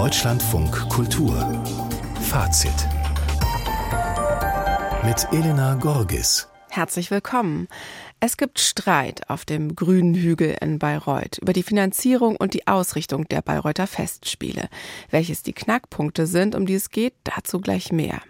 [0.00, 1.62] Deutschlandfunk Kultur
[2.22, 2.72] Fazit
[5.04, 6.48] mit Elena Gorgis.
[6.70, 7.68] Herzlich willkommen.
[8.18, 13.28] Es gibt Streit auf dem grünen Hügel in Bayreuth über die Finanzierung und die Ausrichtung
[13.28, 14.70] der Bayreuther Festspiele.
[15.10, 18.22] Welches die Knackpunkte sind, um die es geht, dazu gleich mehr.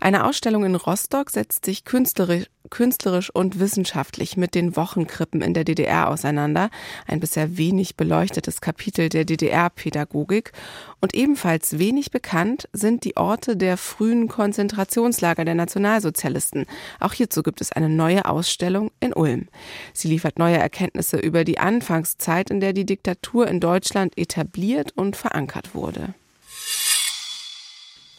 [0.00, 5.64] Eine Ausstellung in Rostock setzt sich künstlerisch, künstlerisch und wissenschaftlich mit den Wochenkrippen in der
[5.64, 6.70] DDR auseinander,
[7.06, 10.52] ein bisher wenig beleuchtetes Kapitel der DDR-Pädagogik.
[11.00, 16.66] Und ebenfalls wenig bekannt sind die Orte der frühen Konzentrationslager der Nationalsozialisten.
[17.00, 19.48] Auch hierzu gibt es eine neue Ausstellung in Ulm.
[19.92, 25.16] Sie liefert neue Erkenntnisse über die Anfangszeit, in der die Diktatur in Deutschland etabliert und
[25.16, 26.14] verankert wurde.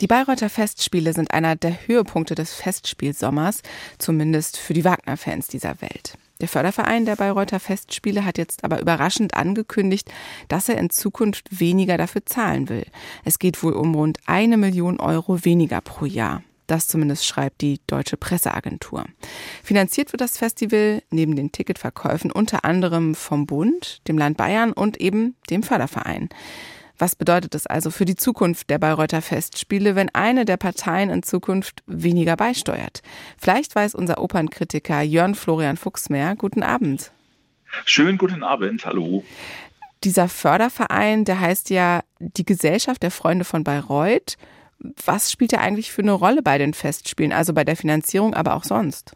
[0.01, 3.61] Die Bayreuther Festspiele sind einer der Höhepunkte des Festspielsommers,
[3.99, 6.17] zumindest für die Wagner-Fans dieser Welt.
[6.41, 10.11] Der Förderverein der Bayreuther Festspiele hat jetzt aber überraschend angekündigt,
[10.47, 12.87] dass er in Zukunft weniger dafür zahlen will.
[13.25, 16.41] Es geht wohl um rund eine Million Euro weniger pro Jahr.
[16.65, 19.05] Das zumindest schreibt die Deutsche Presseagentur.
[19.61, 24.99] Finanziert wird das Festival neben den Ticketverkäufen unter anderem vom Bund, dem Land Bayern und
[24.99, 26.29] eben dem Förderverein.
[27.01, 31.23] Was bedeutet es also für die Zukunft der Bayreuther Festspiele, wenn eine der Parteien in
[31.23, 33.01] Zukunft weniger beisteuert?
[33.39, 36.35] Vielleicht weiß unser Opernkritiker Jörn Florian Fuchs mehr.
[36.35, 37.11] Guten Abend.
[37.85, 39.23] Schönen guten Abend, hallo.
[40.03, 44.37] Dieser Förderverein, der heißt ja die Gesellschaft der Freunde von Bayreuth.
[45.03, 48.53] Was spielt er eigentlich für eine Rolle bei den Festspielen, also bei der Finanzierung, aber
[48.53, 49.15] auch sonst?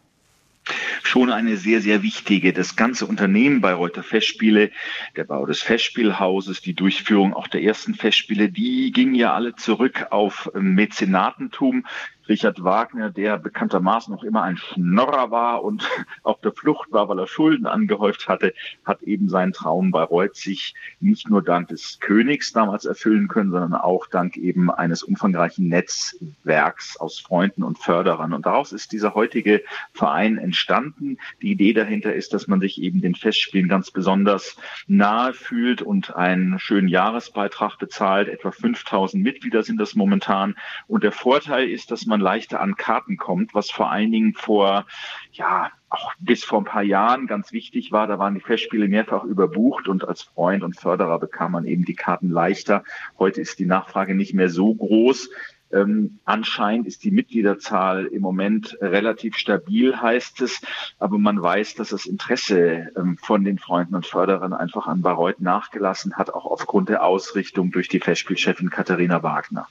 [1.03, 2.53] Schon eine sehr, sehr wichtige.
[2.53, 4.71] Das ganze Unternehmen Bayreuther Festspiele,
[5.15, 10.07] der Bau des Festspielhauses, die Durchführung auch der ersten Festspiele, die gingen ja alle zurück
[10.09, 11.85] auf Mäzenatentum.
[12.27, 15.87] Richard Wagner, der bekanntermaßen noch immer ein Schnorrer war und
[16.23, 20.73] auf der Flucht war, weil er Schulden angehäuft hatte, hat eben seinen Traum Bayreuth sich
[20.99, 26.97] nicht nur dank des Königs damals erfüllen können, sondern auch dank eben eines umfangreichen Netzwerks
[26.97, 28.33] aus Freunden und Förderern.
[28.33, 29.63] Und daraus ist dieser heutige
[29.93, 31.17] Verein entstanden.
[31.41, 34.57] Die Idee dahinter ist, dass man sich eben den Festspielen ganz besonders
[34.87, 38.27] nahe fühlt und einen schönen Jahresbeitrag bezahlt.
[38.29, 40.55] Etwa 5000 Mitglieder sind das momentan.
[40.87, 44.33] Und der Vorteil ist, dass man man leichter an Karten kommt, was vor allen Dingen
[44.33, 44.85] vor,
[45.33, 48.07] ja, auch bis vor ein paar Jahren ganz wichtig war.
[48.07, 51.95] Da waren die Festspiele mehrfach überbucht und als Freund und Förderer bekam man eben die
[51.95, 52.85] Karten leichter.
[53.19, 55.29] Heute ist die Nachfrage nicht mehr so groß.
[55.73, 60.61] Ähm, anscheinend ist die Mitgliederzahl im Moment relativ stabil, heißt es.
[60.99, 65.41] Aber man weiß, dass das Interesse ähm, von den Freunden und Förderern einfach an Bayreuth
[65.41, 69.67] nachgelassen hat, auch aufgrund der Ausrichtung durch die Festspielchefin Katharina Wagner.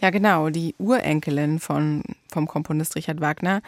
[0.00, 0.50] Ja, genau.
[0.50, 3.62] Die Urenkelin von, vom Komponist Richard Wagner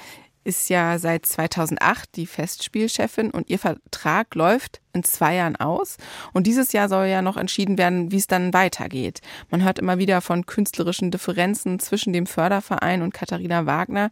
[0.46, 5.96] ist ja seit 2008 die Festspielchefin und ihr Vertrag läuft in zwei Jahren aus.
[6.32, 9.20] Und dieses Jahr soll ja noch entschieden werden, wie es dann weitergeht.
[9.50, 14.10] Man hört immer wieder von künstlerischen Differenzen zwischen dem Förderverein und Katharina Wagner.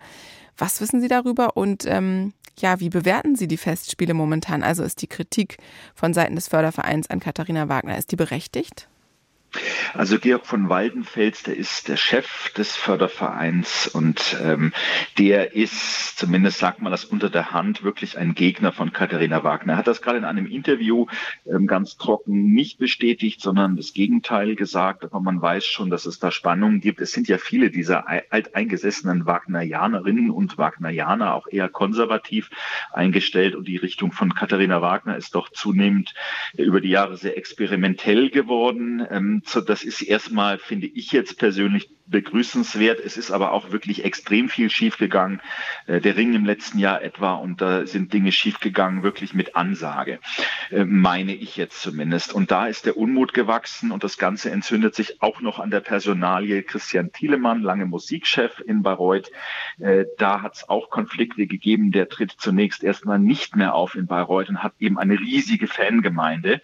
[0.59, 4.63] Was wissen Sie darüber und ähm, ja, wie bewerten Sie die Festspiele momentan?
[4.63, 5.59] Also ist die Kritik
[5.95, 8.89] von Seiten des Fördervereins an Katharina Wagner, ist die berechtigt?
[9.95, 14.73] Also Georg von Waldenfels, der ist der Chef des Fördervereins und ähm,
[15.19, 19.75] der ist, zumindest sagt man das unter der Hand, wirklich ein Gegner von Katharina Wagner.
[19.75, 21.07] Er hat das gerade in einem Interview
[21.47, 25.05] ähm, ganz trocken nicht bestätigt, sondern das Gegenteil gesagt.
[25.05, 27.01] Aber man weiß schon, dass es da Spannungen gibt.
[27.01, 32.51] Es sind ja viele dieser alteingesessenen Wagnerianerinnen und Wagnerianer auch eher konservativ
[32.93, 36.15] eingestellt und die Richtung von Katharina Wagner ist doch zunehmend
[36.57, 39.07] über die Jahre sehr experimentell geworden.
[39.11, 43.01] Ähm, das ist erstmal, finde ich jetzt persönlich begrüßenswert.
[43.01, 45.41] Es ist aber auch wirklich extrem viel schiefgegangen.
[45.87, 50.19] Äh, der Ring im letzten Jahr etwa und da sind Dinge schiefgegangen, wirklich mit Ansage,
[50.71, 52.33] äh, meine ich jetzt zumindest.
[52.33, 55.81] Und da ist der Unmut gewachsen und das Ganze entzündet sich auch noch an der
[55.81, 59.31] Personalie Christian Thielemann, lange Musikchef in Bayreuth.
[59.79, 61.91] Äh, da hat es auch Konflikte gegeben.
[61.91, 66.61] Der tritt zunächst erstmal nicht mehr auf in Bayreuth und hat eben eine riesige Fangemeinde.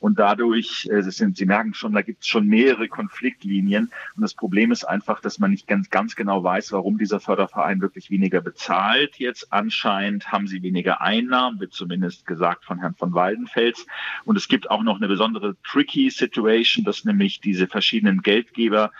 [0.00, 3.92] Und dadurch, äh, sind, Sie merken schon, da gibt es schon mehrere Konfliktlinien.
[4.16, 7.82] Und das Problem ist einfach, dass man nicht ganz, ganz genau weiß, warum dieser Förderverein
[7.82, 9.16] wirklich weniger bezahlt.
[9.18, 13.86] Jetzt anscheinend haben sie weniger Einnahmen, wird zumindest gesagt von Herrn von Waldenfels.
[14.24, 18.90] Und es gibt auch noch eine besondere tricky Situation, dass nämlich diese verschiedenen Geldgeber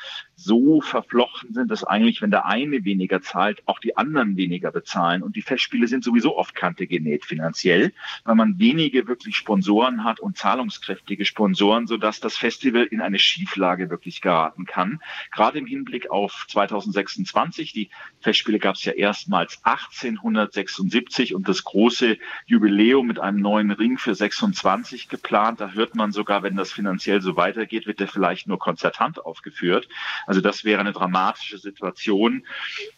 [0.42, 5.22] so verflochten sind, dass eigentlich, wenn der eine weniger zahlt, auch die anderen weniger bezahlen.
[5.22, 7.92] Und die Festspiele sind sowieso auf Kante genäht finanziell,
[8.24, 13.90] weil man wenige wirklich Sponsoren hat und zahlungskräftige Sponsoren, sodass das Festival in eine Schieflage
[13.90, 15.00] wirklich geraten kann.
[15.30, 17.72] Gerade im Hinblick auf 2026.
[17.72, 17.90] Die
[18.20, 22.16] Festspiele gab es ja erstmals 1876 und das große
[22.46, 25.60] Jubiläum mit einem neuen Ring für 26 geplant.
[25.60, 29.88] Da hört man sogar, wenn das finanziell so weitergeht, wird der vielleicht nur konzertant aufgeführt.
[30.30, 32.46] Also das wäre eine dramatische Situation.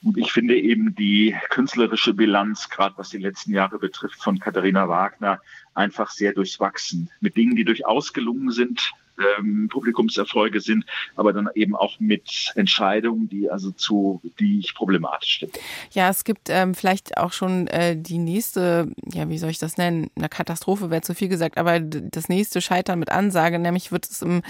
[0.02, 4.87] Und ich finde eben die künstlerische Bilanz, gerade was die letzten Jahre betrifft, von Katharina
[4.87, 5.40] Wagner
[5.73, 7.08] einfach sehr durchwachsen.
[7.20, 8.93] Mit Dingen, die durchaus gelungen sind,
[9.38, 10.85] ähm, Publikumserfolge sind,
[11.17, 15.59] aber dann eben auch mit Entscheidungen, die also zu, die ich problematisch finde.
[15.93, 19.76] Ja, es gibt ähm, vielleicht auch schon äh, die nächste, ja, wie soll ich das
[19.76, 20.11] nennen?
[20.17, 24.23] Eine Katastrophe wäre zu viel gesagt, aber das nächste Scheitern mit Ansage, nämlich wird es
[24.23, 24.43] im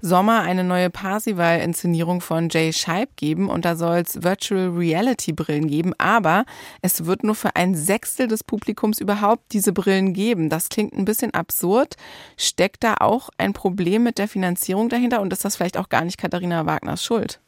[0.00, 5.68] Sommer eine neue Parsival-Inszenierung von Jay Scheib geben und da soll es Virtual Reality Brillen
[5.68, 6.44] geben, aber
[6.82, 10.48] es wird nur für ein Sechstel des Publikums überhaupt diese Brillen geben.
[10.48, 11.96] Das klingt ein bisschen absurd.
[12.36, 16.04] Steckt da auch ein Problem mit der Finanzierung dahinter und ist das vielleicht auch gar
[16.04, 17.40] nicht Katharina Wagners Schuld?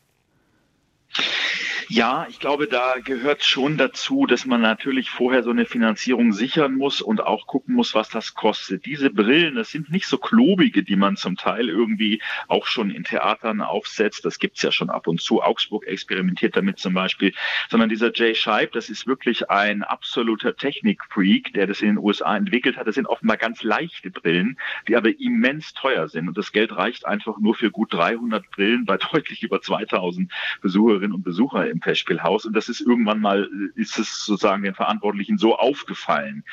[1.93, 6.77] Ja, ich glaube, da gehört schon dazu, dass man natürlich vorher so eine Finanzierung sichern
[6.77, 8.87] muss und auch gucken muss, was das kostet.
[8.87, 13.03] Diese Brillen, das sind nicht so klobige, die man zum Teil irgendwie auch schon in
[13.03, 14.25] Theatern aufsetzt.
[14.25, 15.43] Das gibt's ja schon ab und zu.
[15.43, 17.35] Augsburg experimentiert damit zum Beispiel.
[17.69, 22.37] Sondern dieser Jay Scheib, das ist wirklich ein absoluter Technikfreak, der das in den USA
[22.37, 22.87] entwickelt hat.
[22.87, 26.29] Das sind offenbar ganz leichte Brillen, die aber immens teuer sind.
[26.29, 31.15] Und das Geld reicht einfach nur für gut 300 Brillen bei deutlich über 2000 Besucherinnen
[31.15, 32.45] und Besucher im Festspielhaus.
[32.45, 36.45] Und das ist irgendwann mal, ist es sozusagen den Verantwortlichen so aufgefallen.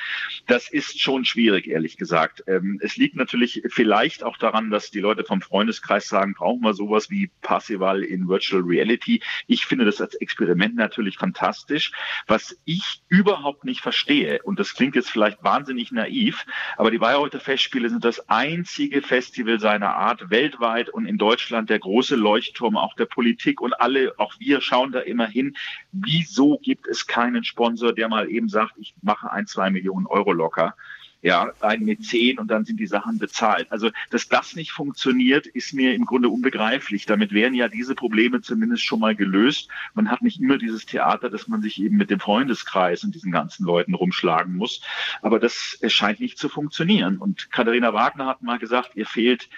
[0.46, 2.44] Das ist schon schwierig, ehrlich gesagt.
[2.48, 6.74] Ähm, es liegt natürlich vielleicht auch daran, dass die Leute vom Freundeskreis sagen, brauchen wir
[6.74, 9.22] sowas wie Passival in Virtual Reality.
[9.48, 11.92] Ich finde das als Experiment natürlich fantastisch.
[12.28, 16.46] Was ich überhaupt nicht verstehe, und das klingt jetzt vielleicht wahnsinnig naiv,
[16.78, 21.80] aber die Bayreuther Festspiele sind das einzige Festival seiner Art weltweit und in Deutschland der
[21.80, 25.56] große Leuchtturm auch der Politik und alle, auch wir schauen da immer hin.
[25.92, 30.34] Wieso gibt es keinen Sponsor, der mal eben sagt, ich mache ein, zwei Millionen Euro
[30.34, 30.76] locker?
[31.22, 33.72] ja, ein zehn und dann sind die Sachen bezahlt.
[33.72, 37.06] Also, dass das nicht funktioniert, ist mir im Grunde unbegreiflich.
[37.06, 39.70] Damit wären ja diese Probleme zumindest schon mal gelöst.
[39.94, 43.32] Man hat nicht immer dieses Theater, dass man sich eben mit dem Freundeskreis und diesen
[43.32, 44.82] ganzen Leuten rumschlagen muss.
[45.22, 47.18] Aber das scheint nicht zu funktionieren.
[47.18, 49.50] Und Katharina Wagner hat mal gesagt, ihr fehlt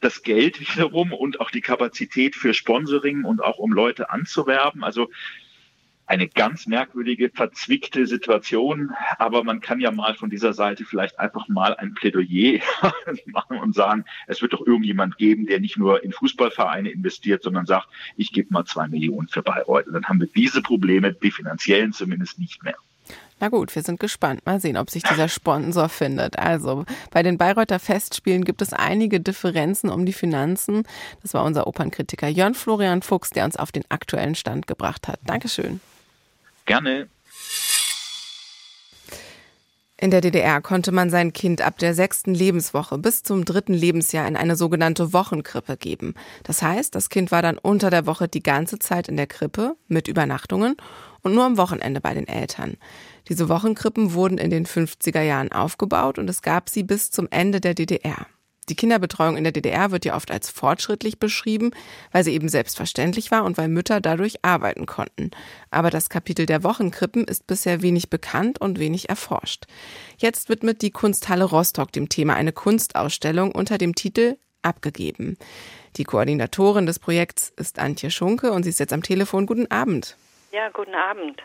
[0.00, 4.84] das Geld wiederum und auch die Kapazität für Sponsoring und auch um Leute anzuwerben.
[4.84, 5.08] Also
[6.08, 8.92] eine ganz merkwürdige, verzwickte Situation.
[9.18, 12.60] Aber man kann ja mal von dieser Seite vielleicht einfach mal ein Plädoyer
[13.26, 17.66] machen und sagen, es wird doch irgendjemand geben, der nicht nur in Fußballvereine investiert, sondern
[17.66, 19.86] sagt, ich gebe mal zwei Millionen für Bayreuth.
[19.86, 22.76] Und dann haben wir diese Probleme, die finanziellen zumindest nicht mehr.
[23.40, 24.44] Na gut, wir sind gespannt.
[24.46, 26.38] Mal sehen, ob sich dieser Sponsor findet.
[26.38, 30.82] Also, bei den Bayreuther Festspielen gibt es einige Differenzen um die Finanzen.
[31.22, 35.20] Das war unser Opernkritiker Jörn Florian Fuchs, der uns auf den aktuellen Stand gebracht hat.
[35.24, 35.80] Dankeschön.
[36.66, 37.08] Gerne.
[40.00, 44.28] In der DDR konnte man sein Kind ab der sechsten Lebenswoche bis zum dritten Lebensjahr
[44.28, 46.14] in eine sogenannte Wochenkrippe geben.
[46.44, 49.74] Das heißt, das Kind war dann unter der Woche die ganze Zeit in der Krippe
[49.88, 50.76] mit Übernachtungen
[51.22, 52.76] und nur am Wochenende bei den Eltern.
[53.28, 57.60] Diese Wochenkrippen wurden in den 50er Jahren aufgebaut und es gab sie bis zum Ende
[57.60, 58.26] der DDR.
[58.68, 61.70] Die Kinderbetreuung in der DDR wird ja oft als fortschrittlich beschrieben,
[62.12, 65.30] weil sie eben selbstverständlich war und weil Mütter dadurch arbeiten konnten.
[65.70, 69.64] Aber das Kapitel der Wochenkrippen ist bisher wenig bekannt und wenig erforscht.
[70.18, 75.38] Jetzt widmet die Kunsthalle Rostock dem Thema eine Kunstausstellung unter dem Titel Abgegeben.
[75.96, 79.46] Die Koordinatorin des Projekts ist Antje Schunke und sie ist jetzt am Telefon.
[79.46, 80.16] Guten Abend.
[80.50, 81.42] Ja, guten Abend.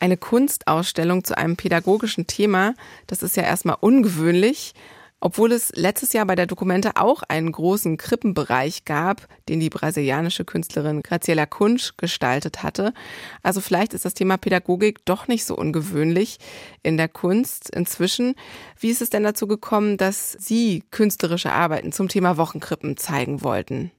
[0.00, 2.74] Eine Kunstausstellung zu einem pädagogischen Thema,
[3.06, 4.72] das ist ja erstmal ungewöhnlich,
[5.20, 10.44] obwohl es letztes Jahr bei der Dokumente auch einen großen Krippenbereich gab, den die brasilianische
[10.44, 12.92] Künstlerin Graciela Kunsch gestaltet hatte.
[13.44, 16.38] Also vielleicht ist das Thema Pädagogik doch nicht so ungewöhnlich
[16.82, 18.34] in der Kunst inzwischen.
[18.80, 23.92] Wie ist es denn dazu gekommen, dass Sie künstlerische Arbeiten zum Thema Wochenkrippen zeigen wollten?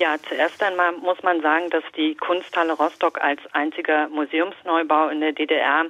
[0.00, 5.32] Ja, zuerst einmal muss man sagen, dass die Kunsthalle Rostock als einziger Museumsneubau in der
[5.32, 5.86] DDR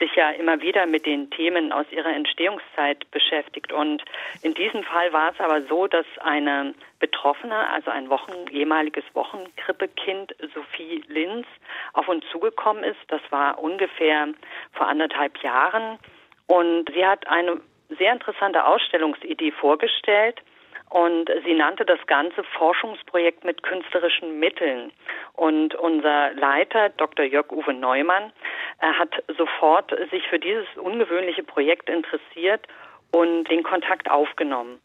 [0.00, 3.72] sich ja immer wieder mit den Themen aus ihrer Entstehungszeit beschäftigt.
[3.72, 4.02] Und
[4.42, 10.34] in diesem Fall war es aber so, dass eine Betroffene, also ein Wochen, ehemaliges Wochenkrippekind,
[10.52, 11.46] Sophie Linz,
[11.92, 13.00] auf uns zugekommen ist.
[13.06, 14.26] Das war ungefähr
[14.72, 16.00] vor anderthalb Jahren.
[16.48, 17.60] Und sie hat eine
[17.96, 20.42] sehr interessante Ausstellungsidee vorgestellt
[20.92, 24.92] und sie nannte das ganze Forschungsprojekt mit künstlerischen Mitteln.
[25.32, 27.24] Und unser Leiter, Dr.
[27.24, 28.30] Jörg-Uwe Neumann,
[28.78, 32.66] hat sofort sich für dieses ungewöhnliche Projekt interessiert
[33.10, 34.80] und den Kontakt aufgenommen.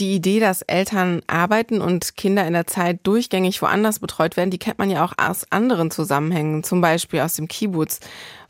[0.00, 4.58] Die Idee, dass Eltern arbeiten und Kinder in der Zeit durchgängig woanders betreut werden, die
[4.58, 8.00] kennt man ja auch aus anderen Zusammenhängen, zum Beispiel aus dem Kibbutz.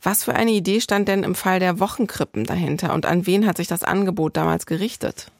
[0.03, 3.57] Was für eine Idee stand denn im Fall der Wochenkrippen dahinter und an wen hat
[3.57, 5.33] sich das Angebot damals gerichtet?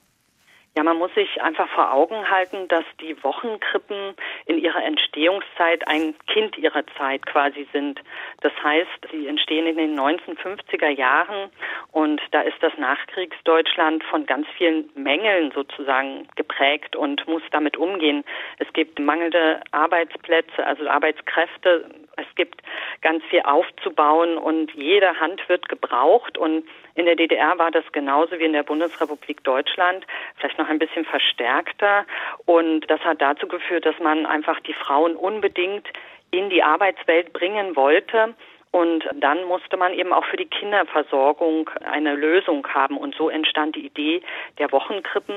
[0.79, 4.15] Ja, man muss sich einfach vor Augen halten, dass die Wochenkrippen
[4.47, 8.01] in ihrer Entstehungszeit ein Kind ihrer Zeit quasi sind.
[8.43, 11.51] Das heißt, sie entstehen in den 1950er Jahren
[11.91, 18.23] und da ist das Nachkriegsdeutschland von ganz vielen Mängeln sozusagen geprägt und muss damit umgehen.
[18.61, 21.91] Es gibt mangelnde Arbeitsplätze, also Arbeitskräfte.
[22.15, 22.63] Es gibt
[23.03, 26.65] ganz viel aufzubauen und jede Hand wird gebraucht und
[26.99, 30.05] in der DDR war das genauso wie in der Bundesrepublik Deutschland,
[30.37, 32.05] vielleicht noch ein bisschen verstärkter.
[32.45, 35.87] Und das hat dazu geführt, dass man einfach die Frauen unbedingt
[36.33, 38.35] in die Arbeitswelt bringen wollte.
[38.73, 42.99] Und dann musste man eben auch für die Kinderversorgung eine Lösung haben.
[42.99, 44.21] Und so entstand die Idee
[44.59, 45.37] der Wochenkrippen,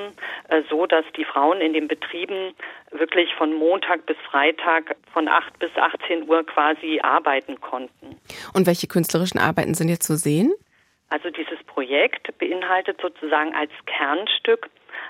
[0.50, 2.56] äh, so dass die Frauen in den Betrieben
[2.89, 8.20] wirklich von Montag bis Freitag von 8 bis 18 Uhr quasi arbeiten konnten.
[8.53, 10.53] Und welche künstlerischen Arbeiten sind jetzt zu sehen?
[11.12, 14.70] Also dieses Projekt beinhaltet sozusagen als Kernstück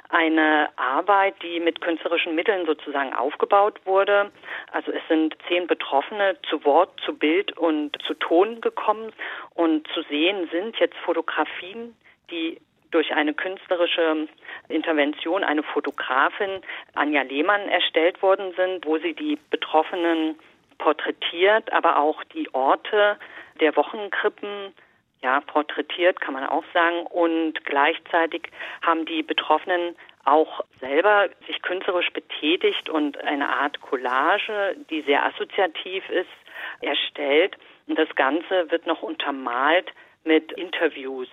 [0.09, 4.31] eine Arbeit, die mit künstlerischen Mitteln sozusagen aufgebaut wurde.
[4.71, 9.13] Also es sind zehn Betroffene zu Wort, zu Bild und zu Ton gekommen
[9.53, 11.95] und zu sehen sind jetzt Fotografien,
[12.31, 14.27] die durch eine künstlerische
[14.69, 16.61] Intervention, eine Fotografin,
[16.95, 20.35] Anja Lehmann, erstellt worden sind, wo sie die Betroffenen
[20.79, 23.17] porträtiert, aber auch die Orte
[23.59, 24.73] der Wochenkrippen
[25.23, 27.05] ja, porträtiert, kann man auch sagen.
[27.07, 28.49] Und gleichzeitig
[28.81, 36.07] haben die Betroffenen auch selber sich künstlerisch betätigt und eine Art Collage, die sehr assoziativ
[36.09, 36.29] ist,
[36.81, 37.57] erstellt.
[37.87, 39.91] Und das Ganze wird noch untermalt
[40.23, 41.27] mit Interviews.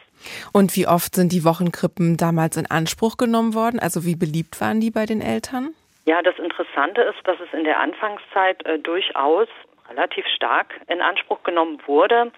[0.52, 3.78] Und wie oft sind die Wochenkrippen damals in Anspruch genommen worden?
[3.78, 5.74] Also wie beliebt waren die bei den Eltern?
[6.06, 9.48] Ja, das Interessante ist, dass es in der Anfangszeit äh, durchaus
[9.90, 12.32] relativ stark in Anspruch genommen wurde.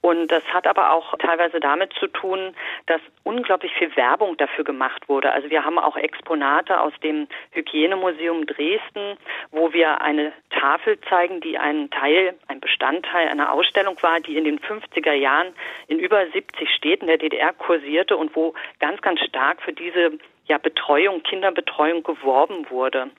[0.00, 2.54] Und das hat aber auch teilweise damit zu tun,
[2.86, 5.32] dass unglaublich viel Werbung dafür gemacht wurde.
[5.32, 9.16] Also wir haben auch Exponate aus dem Hygienemuseum Dresden,
[9.50, 14.44] wo wir eine Tafel zeigen, die ein Teil, ein Bestandteil einer Ausstellung war, die in
[14.44, 15.54] den 50er Jahren
[15.86, 20.58] in über 70 Städten der DDR kursierte und wo ganz, ganz stark für diese ja,
[20.58, 23.10] Betreuung, Kinderbetreuung geworben wurde.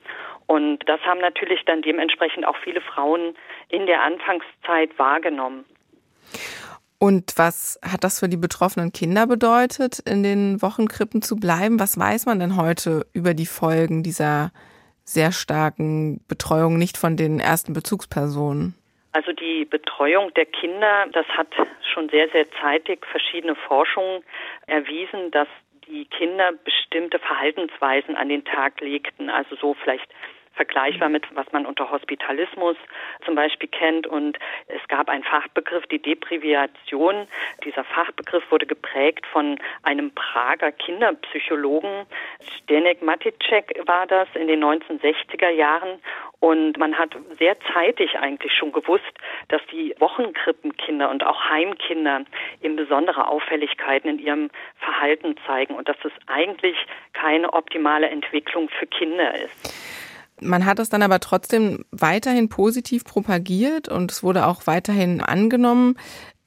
[0.47, 3.35] Und das haben natürlich dann dementsprechend auch viele Frauen
[3.69, 5.65] in der Anfangszeit wahrgenommen.
[6.99, 11.79] Und was hat das für die betroffenen Kinder bedeutet, in den Wochenkrippen zu bleiben?
[11.79, 14.51] Was weiß man denn heute über die Folgen dieser
[15.03, 18.75] sehr starken Betreuung nicht von den ersten Bezugspersonen?
[19.11, 21.47] Also die Betreuung der Kinder, das hat
[21.93, 24.23] schon sehr, sehr zeitig verschiedene Forschungen
[24.67, 25.47] erwiesen, dass
[25.87, 29.29] die Kinder bestimmte Verhaltensweisen an den Tag legten.
[29.29, 30.07] Also so vielleicht
[30.53, 32.77] vergleichbar mit, was man unter Hospitalismus
[33.25, 34.07] zum Beispiel kennt.
[34.07, 37.27] Und es gab einen Fachbegriff, die Deprivation.
[37.63, 42.05] Dieser Fachbegriff wurde geprägt von einem Prager Kinderpsychologen.
[42.63, 45.99] Zdenek Maticek war das in den 1960er Jahren.
[46.39, 49.13] Und man hat sehr zeitig eigentlich schon gewusst,
[49.47, 52.25] dass die Wochenkrippenkinder und auch Heimkinder
[52.61, 56.75] eben besondere Auffälligkeiten in ihrem Verhalten zeigen und dass es eigentlich
[57.13, 59.92] keine optimale Entwicklung für Kinder ist.
[60.43, 65.95] Man hat es dann aber trotzdem weiterhin positiv propagiert und es wurde auch weiterhin angenommen.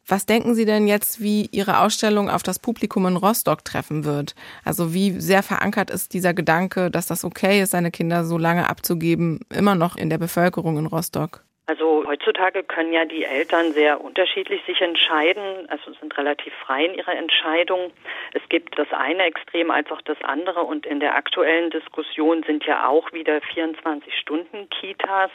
[0.09, 4.37] Was denken Sie denn jetzt, wie Ihre Ausstellung auf das Publikum in Rostock treffen wird?
[4.65, 8.69] Also wie sehr verankert ist dieser Gedanke, dass das okay ist, seine Kinder so lange
[8.69, 11.46] abzugeben, immer noch in der Bevölkerung in Rostock?
[11.69, 16.95] Also heutzutage können ja die Eltern sehr unterschiedlich sich entscheiden, also sind relativ frei in
[16.95, 17.93] ihrer Entscheidung.
[18.35, 22.65] Es gibt das eine Extrem als auch das andere und in der aktuellen Diskussion sind
[22.67, 25.33] ja auch wieder 24 Stunden Kitas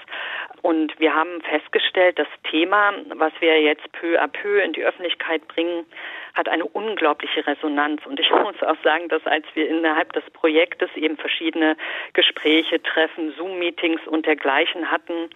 [0.61, 5.45] und wir haben festgestellt, das Thema, was wir jetzt peu à peu in die Öffentlichkeit
[5.49, 5.85] bringen,
[6.33, 8.05] hat eine unglaubliche Resonanz.
[8.05, 11.75] Und ich muss auch sagen, dass als wir innerhalb des Projektes eben verschiedene
[12.13, 15.29] Gespräche, Treffen, Zoom-Meetings und dergleichen hatten,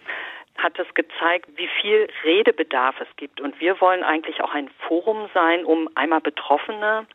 [0.57, 3.41] hat es gezeigt, wie viel Redebedarf es gibt.
[3.41, 7.05] Und wir wollen eigentlich auch ein Forum sein, um einmal Betroffene,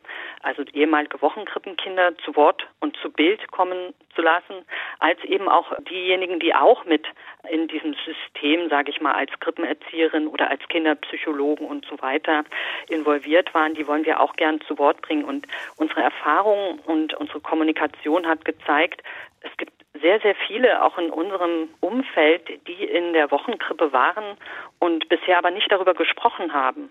[0.41, 4.65] also ehemalige Wochenkrippenkinder, zu Wort und zu Bild kommen zu lassen,
[4.99, 7.07] als eben auch diejenigen, die auch mit
[7.49, 12.43] in diesem System, sage ich mal, als Krippenerzieherin oder als Kinderpsychologen und so weiter
[12.89, 15.23] involviert waren, die wollen wir auch gern zu Wort bringen.
[15.23, 19.01] Und unsere Erfahrung und unsere Kommunikation hat gezeigt,
[19.41, 24.37] es gibt sehr, sehr viele, auch in unserem Umfeld, die in der Wochenkrippe waren
[24.79, 26.89] und bisher aber nicht darüber gesprochen haben.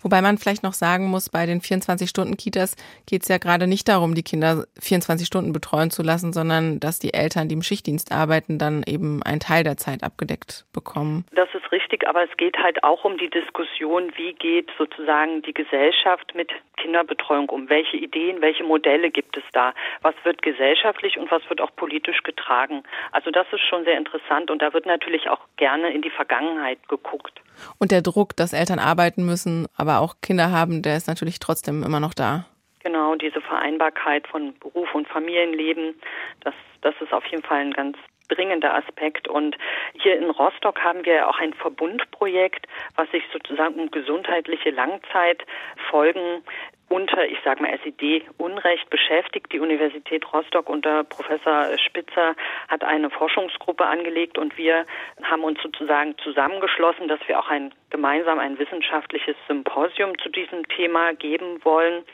[0.00, 4.14] Wobei man vielleicht noch sagen muss, bei den 24-Stunden-Kitas geht es ja gerade nicht darum,
[4.14, 8.58] die Kinder 24 Stunden betreuen zu lassen, sondern dass die Eltern, die im Schichtdienst arbeiten,
[8.58, 11.24] dann eben einen Teil der Zeit abgedeckt bekommen.
[11.34, 15.54] Das ist richtig, aber es geht halt auch um die Diskussion, wie geht sozusagen die
[15.54, 17.68] Gesellschaft mit Kinderbetreuung um?
[17.68, 19.72] Welche Ideen, welche Modelle gibt es da?
[20.02, 22.82] Was wird gesellschaftlich und was wird auch politisch getragen?
[23.12, 26.78] Also das ist schon sehr interessant und da wird natürlich auch gerne in die Vergangenheit
[26.88, 27.40] geguckt.
[27.78, 31.82] Und der Druck, dass Eltern arbeiten müssen, aber auch Kinder haben, der ist natürlich trotzdem
[31.82, 32.46] immer noch da.
[32.82, 35.94] Genau, diese Vereinbarkeit von Beruf und Familienleben,
[36.40, 37.96] das, das ist auf jeden Fall ein ganz
[38.28, 39.28] dringender Aspekt.
[39.28, 39.56] Und
[39.94, 46.42] hier in Rostock haben wir auch ein Verbundprojekt, was sich sozusagen um gesundheitliche Langzeitfolgen
[46.88, 49.52] unter, ich sage mal, SED-Unrecht beschäftigt.
[49.52, 52.34] Die Universität Rostock unter Professor Spitzer
[52.68, 54.86] hat eine Forschungsgruppe angelegt und wir
[55.22, 61.14] haben uns sozusagen zusammengeschlossen, dass wir auch ein gemeinsam ein wissenschaftliches Symposium zu diesem Thema
[61.14, 62.04] geben wollen.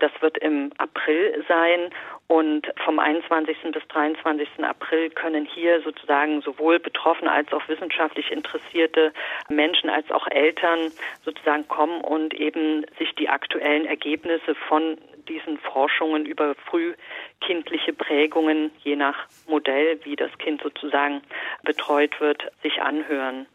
[0.00, 1.90] Das wird im April sein
[2.30, 3.56] und vom 21.
[3.72, 4.62] bis 23.
[4.62, 9.12] April können hier sozusagen sowohl Betroffene als auch wissenschaftlich interessierte
[9.48, 10.92] Menschen als auch Eltern
[11.24, 14.96] sozusagen kommen und eben sich die aktuellen Ergebnisse von
[15.28, 21.22] diesen Forschungen über frühkindliche Prägungen, je nach Modell, wie das Kind sozusagen
[21.64, 23.46] betreut wird, sich anhören.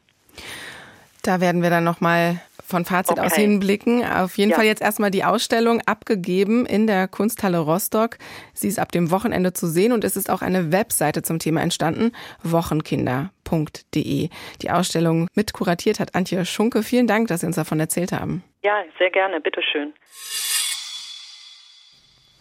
[1.24, 3.28] Da werden wir dann nochmal von Fazit okay.
[3.28, 4.04] aus hinblicken.
[4.04, 4.58] Auf jeden ja.
[4.58, 8.18] Fall jetzt erstmal die Ausstellung abgegeben in der Kunsthalle Rostock.
[8.54, 11.62] Sie ist ab dem Wochenende zu sehen und es ist auch eine Webseite zum Thema
[11.62, 12.12] entstanden,
[12.44, 14.30] wochenkinder.de.
[14.62, 16.84] Die Ausstellung mit kuratiert hat Antje Schunke.
[16.84, 18.44] Vielen Dank, dass Sie uns davon erzählt haben.
[18.64, 19.40] Ja, sehr gerne.
[19.40, 19.94] Bitteschön.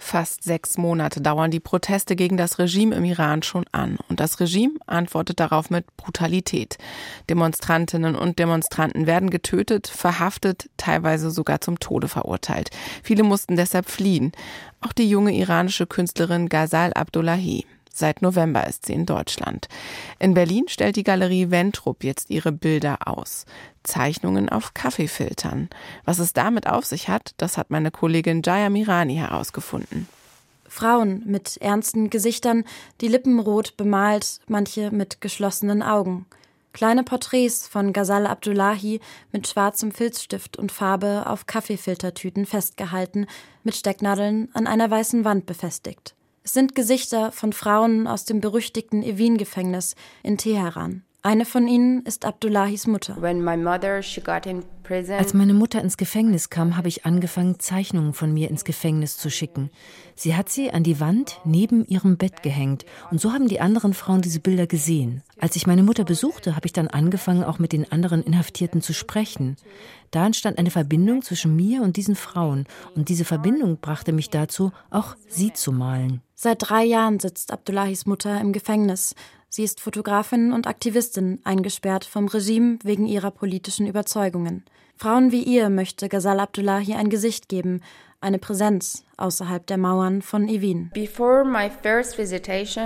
[0.06, 3.96] Fast sechs Monate dauern die Proteste gegen das Regime im Iran schon an.
[4.10, 6.76] Und das Regime antwortet darauf mit Brutalität.
[7.30, 12.68] Demonstrantinnen und Demonstranten werden getötet, verhaftet, teilweise sogar zum Tode verurteilt.
[13.02, 14.32] Viele mussten deshalb fliehen.
[14.82, 17.64] Auch die junge iranische Künstlerin Ghazal Abdullahi.
[17.90, 19.68] Seit November ist sie in Deutschland.
[20.18, 23.46] In Berlin stellt die Galerie Ventrup jetzt ihre Bilder aus.
[23.84, 25.70] Zeichnungen auf Kaffeefiltern.
[26.04, 30.08] Was es damit auf sich hat, das hat meine Kollegin Jaya Mirani herausgefunden.
[30.68, 32.64] Frauen mit ernsten Gesichtern,
[33.00, 36.26] die Lippen rot bemalt, manche mit geschlossenen Augen.
[36.72, 43.26] Kleine Porträts von Ghazal Abdullahi mit schwarzem Filzstift und Farbe auf Kaffeefiltertüten festgehalten,
[43.62, 46.16] mit Stecknadeln an einer weißen Wand befestigt.
[46.42, 49.94] Es sind Gesichter von Frauen aus dem berüchtigten Evin-Gefängnis
[50.24, 51.04] in Teheran.
[51.26, 53.16] Eine von ihnen ist Abdullahis Mutter.
[53.18, 53.32] Als
[55.32, 59.70] meine Mutter ins Gefängnis kam, habe ich angefangen, Zeichnungen von mir ins Gefängnis zu schicken.
[60.14, 63.94] Sie hat sie an die Wand neben ihrem Bett gehängt und so haben die anderen
[63.94, 65.22] Frauen diese Bilder gesehen.
[65.40, 68.92] Als ich meine Mutter besuchte, habe ich dann angefangen, auch mit den anderen Inhaftierten zu
[68.92, 69.56] sprechen.
[70.10, 74.72] Da entstand eine Verbindung zwischen mir und diesen Frauen und diese Verbindung brachte mich dazu,
[74.90, 76.20] auch sie zu malen.
[76.34, 79.14] Seit drei Jahren sitzt Abdullahis Mutter im Gefängnis.
[79.56, 84.64] Sie ist Fotografin und Aktivistin, eingesperrt vom Regime wegen ihrer politischen Überzeugungen.
[84.96, 87.80] Frauen wie ihr möchte Ghazal Abdullahi ein Gesicht geben,
[88.20, 90.90] eine Präsenz außerhalb der Mauern von Evin.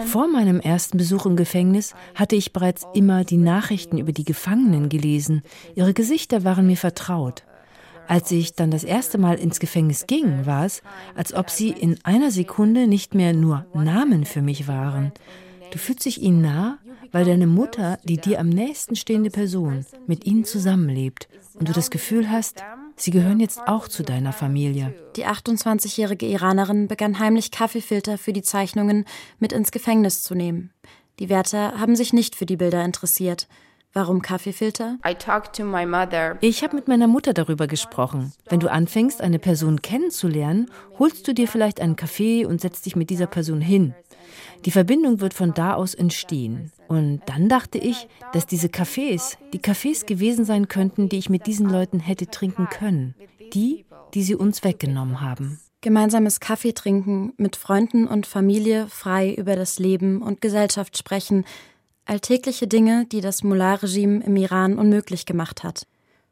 [0.04, 4.90] Vor meinem ersten Besuch im Gefängnis hatte ich bereits immer die Nachrichten über die Gefangenen
[4.90, 5.40] gelesen.
[5.74, 7.44] Ihre Gesichter waren mir vertraut.
[8.08, 10.82] Als ich dann das erste Mal ins Gefängnis ging, war es,
[11.14, 15.12] als ob sie in einer Sekunde nicht mehr nur Namen für mich waren.
[15.70, 16.78] Du fühlst dich ihnen nah,
[17.12, 21.90] weil deine Mutter, die dir am nächsten stehende Person, mit ihnen zusammenlebt und du das
[21.90, 22.62] Gefühl hast,
[22.96, 24.94] sie gehören jetzt auch zu deiner Familie.
[25.16, 29.04] Die 28-jährige Iranerin begann heimlich Kaffeefilter für die Zeichnungen
[29.38, 30.70] mit ins Gefängnis zu nehmen.
[31.18, 33.48] Die Wärter haben sich nicht für die Bilder interessiert.
[33.94, 34.98] Warum Kaffeefilter?
[36.40, 38.32] Ich habe mit meiner Mutter darüber gesprochen.
[38.48, 42.96] Wenn du anfängst, eine Person kennenzulernen, holst du dir vielleicht einen Kaffee und setzt dich
[42.96, 43.94] mit dieser Person hin.
[44.64, 46.72] Die Verbindung wird von da aus entstehen.
[46.86, 51.46] Und dann dachte ich, dass diese Cafés die Cafés gewesen sein könnten, die ich mit
[51.46, 53.14] diesen Leuten hätte trinken können.
[53.52, 55.60] Die, die sie uns weggenommen haben.
[55.80, 61.44] Gemeinsames Kaffee trinken, mit Freunden und Familie frei über das Leben und Gesellschaft sprechen,
[62.08, 65.86] alltägliche Dinge, die das Mullah-Regime im Iran unmöglich gemacht hat.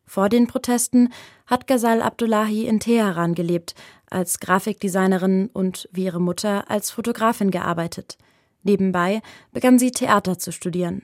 [0.06, 1.12] Vor den Protesten
[1.46, 3.74] hat Ghazal Abdullahi in Teheran gelebt,
[4.08, 8.16] als Grafikdesignerin und wie ihre Mutter als Fotografin gearbeitet.
[8.62, 9.20] Nebenbei
[9.52, 11.02] begann sie Theater zu studieren.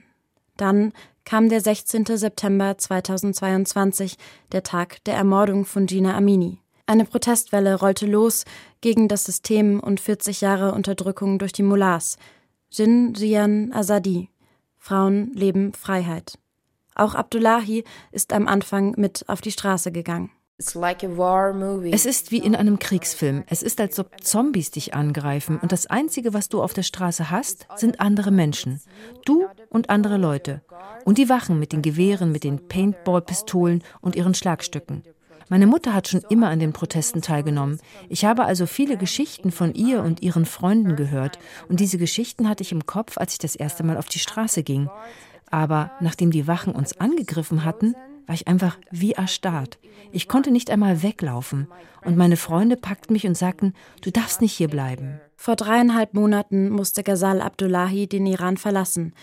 [0.57, 0.93] Dann
[1.25, 2.05] kam der 16.
[2.05, 4.17] September 2022,
[4.51, 6.59] der Tag der Ermordung von Gina Amini.
[6.85, 8.43] Eine Protestwelle rollte los
[8.81, 12.17] gegen das System und 40 Jahre Unterdrückung durch die Mullahs.
[12.71, 14.29] Jin Jian Azadi.
[14.83, 16.37] Frauen leben Freiheit.
[16.93, 20.29] Auch Abdullahi ist am Anfang mit auf die Straße gegangen.
[20.57, 20.75] Es
[22.05, 23.45] ist wie in einem Kriegsfilm.
[23.47, 27.31] Es ist, als ob Zombies dich angreifen und das Einzige, was du auf der Straße
[27.31, 28.81] hast, sind andere Menschen.
[29.23, 30.61] Du und andere Leute.
[31.05, 35.03] Und die Wachen mit den Gewehren, mit den Paintball-Pistolen und ihren Schlagstücken.
[35.49, 37.79] Meine Mutter hat schon immer an den Protesten teilgenommen.
[38.09, 41.39] Ich habe also viele Geschichten von ihr und ihren Freunden gehört.
[41.69, 44.63] Und diese Geschichten hatte ich im Kopf, als ich das erste Mal auf die Straße
[44.63, 44.89] ging.
[45.49, 49.77] Aber nachdem die Wachen uns angegriffen hatten, war ich einfach wie erstarrt.
[50.11, 51.67] Ich konnte nicht einmal weglaufen.
[52.03, 55.19] Und meine Freunde packten mich und sagten, du darfst nicht hier bleiben.
[55.35, 59.13] Vor dreieinhalb Monaten musste Ghazal Abdullahi den Iran verlassen.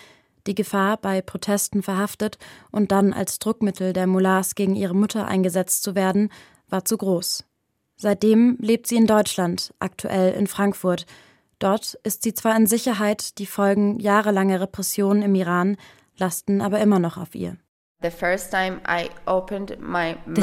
[0.50, 2.36] Die Gefahr, bei Protesten verhaftet
[2.72, 6.28] und dann als Druckmittel der Mullahs gegen ihre Mutter eingesetzt zu werden,
[6.68, 7.44] war zu groß.
[7.94, 11.06] Seitdem lebt sie in Deutschland, aktuell in Frankfurt.
[11.60, 15.76] Dort ist sie zwar in Sicherheit, die Folgen jahrelanger Repressionen im Iran
[16.16, 17.56] lasten aber immer noch auf ihr.
[18.00, 18.20] Das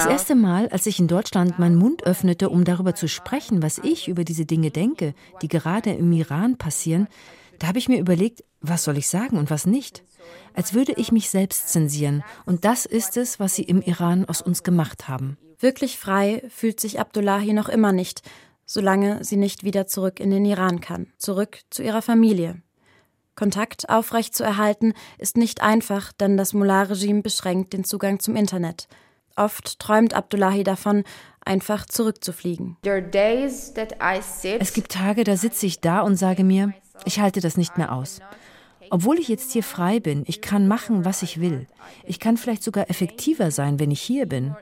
[0.05, 4.07] erste Mal, als ich in Deutschland meinen Mund öffnete, um darüber zu sprechen, was ich
[4.07, 7.09] über diese Dinge denke, die gerade im Iran passieren,
[7.59, 10.03] da habe ich mir überlegt, was soll ich sagen und was nicht?
[10.53, 12.23] Als würde ich mich selbst zensieren.
[12.45, 15.37] Und das ist es, was sie im Iran aus uns gemacht haben.
[15.59, 18.21] Wirklich frei fühlt sich Abdullahi noch immer nicht,
[18.65, 22.61] solange sie nicht wieder zurück in den Iran kann, zurück zu ihrer Familie.
[23.35, 28.87] Kontakt aufrechtzuerhalten ist nicht einfach, denn das Mullah-Regime beschränkt den Zugang zum Internet.
[29.35, 31.03] Oft träumt Abdullahi davon,
[31.45, 32.77] einfach zurückzufliegen.
[32.83, 36.73] Es gibt Tage, da sitze ich da und sage mir,
[37.05, 38.19] ich halte das nicht mehr aus.
[38.89, 41.67] Obwohl ich jetzt hier frei bin, ich kann machen, was ich will.
[42.05, 44.55] Ich kann vielleicht sogar effektiver sein, wenn ich hier bin.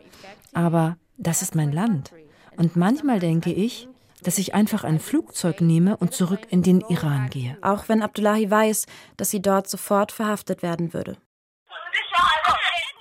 [0.54, 2.12] Aber das ist mein Land.
[2.58, 3.88] Und manchmal denke ich,
[4.24, 7.58] dass ich einfach ein Flugzeug nehme und zurück in den Iran gehe.
[7.62, 11.18] Auch wenn Abdullahi weiß, dass sie dort sofort verhaftet werden würde.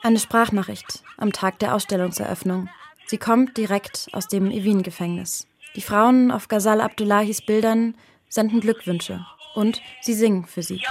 [0.02, 2.68] Eine Sprachnachricht am Tag der Ausstellungseröffnung.
[3.06, 5.46] Sie kommt direkt aus dem Evin-Gefängnis.
[5.76, 7.96] Die Frauen auf Ghazal Abdullahis Bildern
[8.34, 9.24] senden Glückwünsche.
[9.54, 10.82] Und sie singen für sie.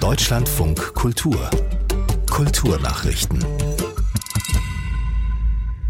[0.00, 1.48] Deutschlandfunk Kultur.
[2.28, 3.44] Kulturnachrichten.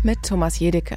[0.03, 0.97] Mit Thomas Jedecke.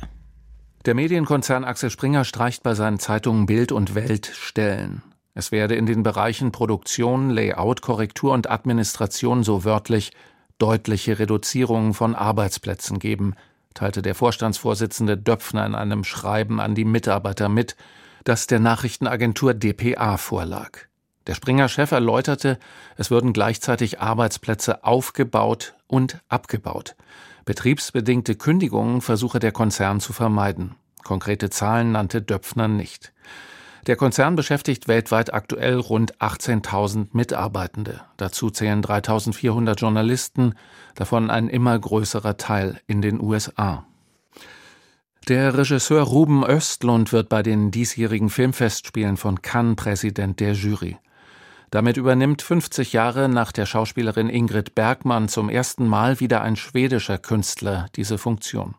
[0.86, 5.02] Der Medienkonzern Axel Springer streicht bei seinen Zeitungen Bild und Welt Stellen.
[5.34, 10.12] Es werde in den Bereichen Produktion, Layout, Korrektur und Administration so wörtlich
[10.58, 13.36] deutliche Reduzierungen von Arbeitsplätzen geben,
[13.74, 17.76] teilte der Vorstandsvorsitzende Döpfner in einem Schreiben an die Mitarbeiter mit,
[18.24, 20.80] das der Nachrichtenagentur dpa vorlag.
[21.28, 22.60] Der Springer-Chef erläuterte,
[22.98, 26.96] es würden gleichzeitig Arbeitsplätze aufgebaut und abgebaut.
[27.46, 30.76] Betriebsbedingte Kündigungen versuche der Konzern zu vermeiden.
[31.04, 33.14] Konkrete Zahlen nannte Döpfner nicht.
[33.88, 38.02] Der Konzern beschäftigt weltweit aktuell rund 18.000 Mitarbeitende.
[38.18, 40.54] Dazu zählen 3.400 Journalisten,
[40.94, 43.86] davon ein immer größerer Teil in den USA.
[45.28, 50.98] Der Regisseur Ruben Östlund wird bei den diesjährigen Filmfestspielen von Cannes Präsident der Jury.
[51.72, 57.18] Damit übernimmt 50 Jahre nach der Schauspielerin Ingrid Bergmann zum ersten Mal wieder ein schwedischer
[57.18, 58.76] Künstler diese Funktion.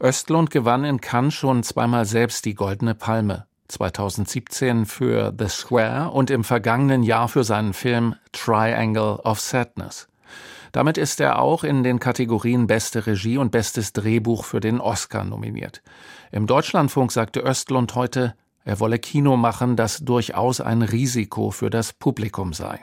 [0.00, 3.46] Östlund gewann in Cannes schon zweimal selbst die Goldene Palme.
[3.68, 10.08] 2017 für The Square und im vergangenen Jahr für seinen Film Triangle of Sadness.
[10.72, 15.24] Damit ist er auch in den Kategorien Beste Regie und Bestes Drehbuch für den Oscar
[15.24, 15.82] nominiert.
[16.32, 21.92] Im Deutschlandfunk sagte Östlund heute, er wolle Kino machen, das durchaus ein Risiko für das
[21.92, 22.80] Publikum sei.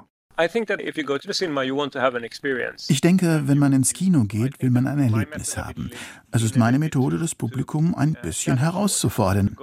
[2.90, 5.92] Ich denke, wenn man ins Kino geht, will man ein Erlebnis haben.
[6.32, 9.56] Es ist meine Methode, das Publikum ein bisschen herauszufordern.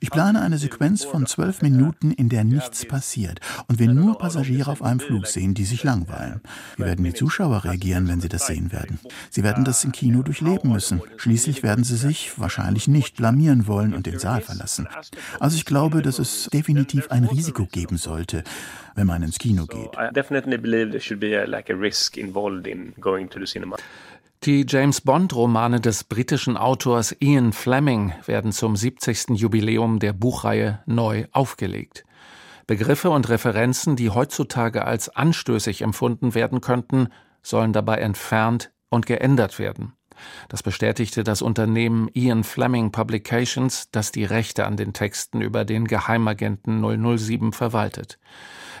[0.00, 4.70] Ich plane eine Sequenz von zwölf Minuten, in der nichts passiert und wir nur Passagiere
[4.70, 6.42] auf einem Flug sehen, die sich langweilen.
[6.76, 9.00] Wie werden die Zuschauer reagieren, wenn sie das sehen werden?
[9.30, 11.00] Sie werden das im Kino durchleben müssen.
[11.16, 14.86] Schließlich werden sie sich wahrscheinlich nicht blamieren wollen und den Saal verlassen.
[15.40, 18.44] Also ich glaube, dass es definitiv ein Risiko geben sollte,
[18.98, 19.96] wenn man ins Kino geht.
[24.42, 29.30] Die James Bond-Romane des britischen Autors Ian Fleming werden zum 70.
[29.30, 32.04] Jubiläum der Buchreihe neu aufgelegt.
[32.66, 37.08] Begriffe und Referenzen, die heutzutage als anstößig empfunden werden könnten,
[37.40, 39.92] sollen dabei entfernt und geändert werden.
[40.48, 45.86] Das bestätigte das Unternehmen Ian Fleming Publications, das die Rechte an den Texten über den
[45.86, 48.18] Geheimagenten 007 verwaltet.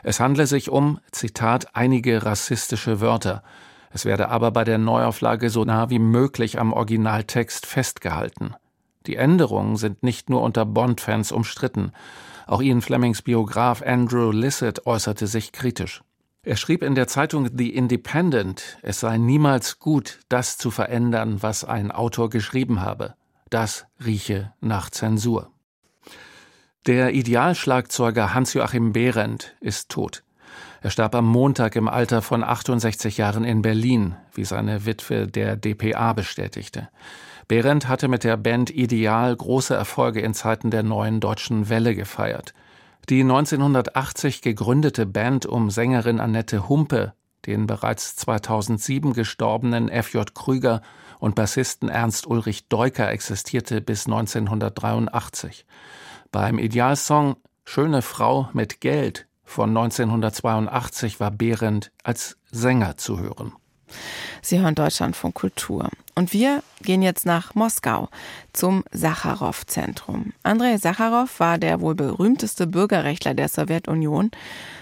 [0.02, 3.42] Es handle sich um, Zitat, einige rassistische Wörter.
[3.90, 8.54] Es werde aber bei der Neuauflage so nah wie möglich am Originaltext festgehalten.
[9.06, 11.92] Die Änderungen sind nicht nur unter Bond-Fans umstritten.
[12.46, 16.02] Auch Ian Flemings Biograf Andrew Lissett äußerte sich kritisch.
[16.42, 21.64] Er schrieb in der Zeitung The Independent, es sei niemals gut, das zu verändern, was
[21.64, 23.14] ein Autor geschrieben habe.
[23.50, 25.50] Das rieche nach Zensur.
[26.88, 30.22] Der Idealschlagzeuger Hans-Joachim Behrendt ist tot.
[30.80, 35.56] Er starb am Montag im Alter von 68 Jahren in Berlin, wie seine Witwe der
[35.56, 36.88] dpa bestätigte.
[37.46, 42.54] Behrendt hatte mit der Band Ideal große Erfolge in Zeiten der neuen deutschen Welle gefeiert.
[43.10, 47.12] Die 1980 gegründete Band um Sängerin Annette Humpe,
[47.44, 50.34] den bereits 2007 gestorbenen F.J.
[50.34, 50.80] Krüger
[51.18, 55.66] und Bassisten Ernst Ulrich Deuker existierte bis 1983.
[56.30, 63.54] Beim Idealsong Schöne Frau mit Geld von 1982 war Behrendt als Sänger zu hören.
[64.42, 65.88] Sie hören Deutschlandfunk Kultur.
[66.14, 68.08] Und wir gehen jetzt nach Moskau
[68.52, 70.32] zum Sacharow-Zentrum.
[70.42, 74.30] Andrei Sacharow war der wohl berühmteste Bürgerrechtler der Sowjetunion.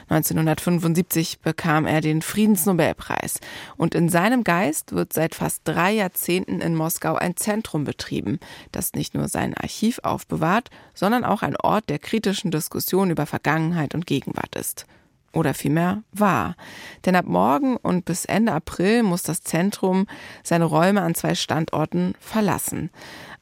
[0.09, 3.40] 1975 bekam er den Friedensnobelpreis.
[3.77, 8.38] Und in seinem Geist wird seit fast drei Jahrzehnten in Moskau ein Zentrum betrieben,
[8.73, 13.95] das nicht nur sein Archiv aufbewahrt, sondern auch ein Ort der kritischen Diskussion über Vergangenheit
[13.95, 14.87] und Gegenwart ist
[15.37, 16.57] oder vielmehr war.
[17.05, 20.07] Denn ab morgen und bis Ende April muss das Zentrum
[20.42, 22.90] seine Räume an zwei Standorten verlassen.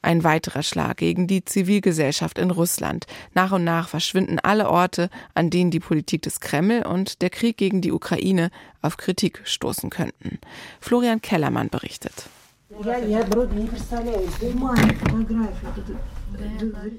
[0.01, 3.07] Ein weiterer Schlag gegen die Zivilgesellschaft in Russland.
[3.33, 7.57] Nach und nach verschwinden alle Orte, an denen die Politik des Kreml und der Krieg
[7.57, 10.39] gegen die Ukraine auf Kritik stoßen könnten.
[10.79, 12.29] Florian Kellermann berichtet.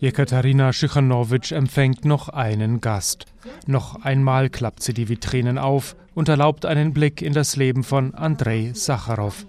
[0.01, 3.27] Jekaterina Schichanowitsch empfängt noch einen Gast.
[3.67, 8.15] Noch einmal klappt sie die Vitrinen auf und erlaubt einen Blick in das Leben von
[8.15, 9.47] Andrei Sacharow.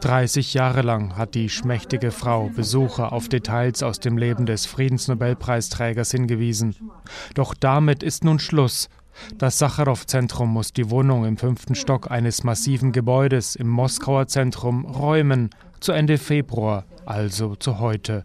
[0.00, 6.10] 30 Jahre lang hat die schmächtige Frau Besucher auf Details aus dem Leben des Friedensnobelpreisträgers
[6.10, 6.76] hingewiesen.
[7.34, 8.88] Doch damit ist nun Schluss.
[9.38, 15.50] Das Sacharow-Zentrum muss die Wohnung im fünften Stock eines massiven Gebäudes im Moskauer Zentrum räumen,
[15.80, 18.24] zu Ende Februar, also zu heute.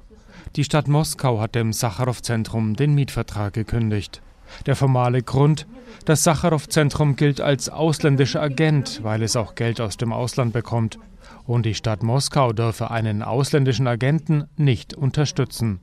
[0.58, 4.22] Die Stadt Moskau hat dem Sacharow-Zentrum den Mietvertrag gekündigt.
[4.66, 5.66] Der formale Grund,
[6.04, 11.00] das Sacharow-Zentrum gilt als ausländischer Agent, weil es auch Geld aus dem Ausland bekommt
[11.52, 15.82] und die Stadt Moskau dürfe einen ausländischen Agenten nicht unterstützen.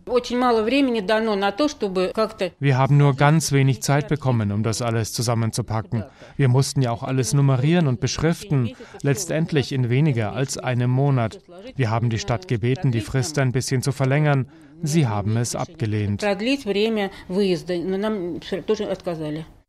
[2.58, 6.04] Wir haben nur ganz wenig Zeit bekommen, um das alles zusammenzupacken.
[6.38, 8.70] Wir mussten ja auch alles nummerieren und beschriften,
[9.02, 11.38] letztendlich in weniger als einem Monat.
[11.76, 14.48] Wir haben die Stadt gebeten, die Frist ein bisschen zu verlängern.
[14.82, 16.22] Sie haben es abgelehnt.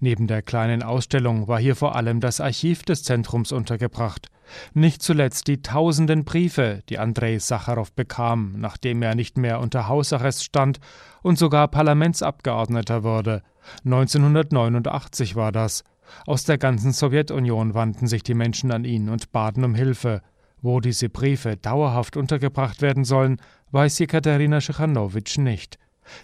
[0.01, 4.29] Neben der kleinen Ausstellung war hier vor allem das Archiv des Zentrums untergebracht.
[4.73, 10.43] Nicht zuletzt die tausenden Briefe, die Andrei Sacharow bekam, nachdem er nicht mehr unter Hausarrest
[10.43, 10.79] stand
[11.21, 13.43] und sogar Parlamentsabgeordneter wurde.
[13.85, 15.83] 1989 war das.
[16.25, 20.21] Aus der ganzen Sowjetunion wandten sich die Menschen an ihn und baten um Hilfe.
[20.61, 23.37] Wo diese Briefe dauerhaft untergebracht werden sollen,
[23.71, 25.77] weiß Jekaterina Schichanowitsch nicht.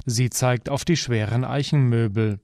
[0.06, 2.40] Sie zeigt auf die schweren Eichenmöbel.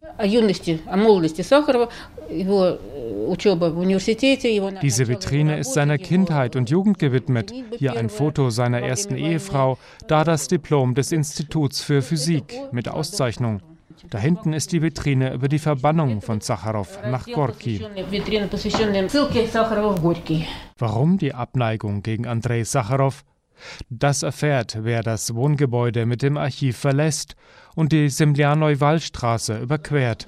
[4.82, 7.54] Diese Vitrine ist seiner Kindheit und Jugend gewidmet.
[7.78, 13.62] Hier ein Foto seiner ersten Ehefrau, da das Diplom des Instituts für Physik mit Auszeichnung.
[14.10, 17.86] Da hinten ist die Vitrine über die Verbannung von Sacharow nach Gorki.
[20.78, 23.24] Warum die Abneigung gegen Andrei Sacharow?
[23.90, 27.36] Das erfährt, wer das Wohngebäude mit dem Archiv verlässt
[27.76, 30.26] und die Semlianoi-Wallstraße überquert.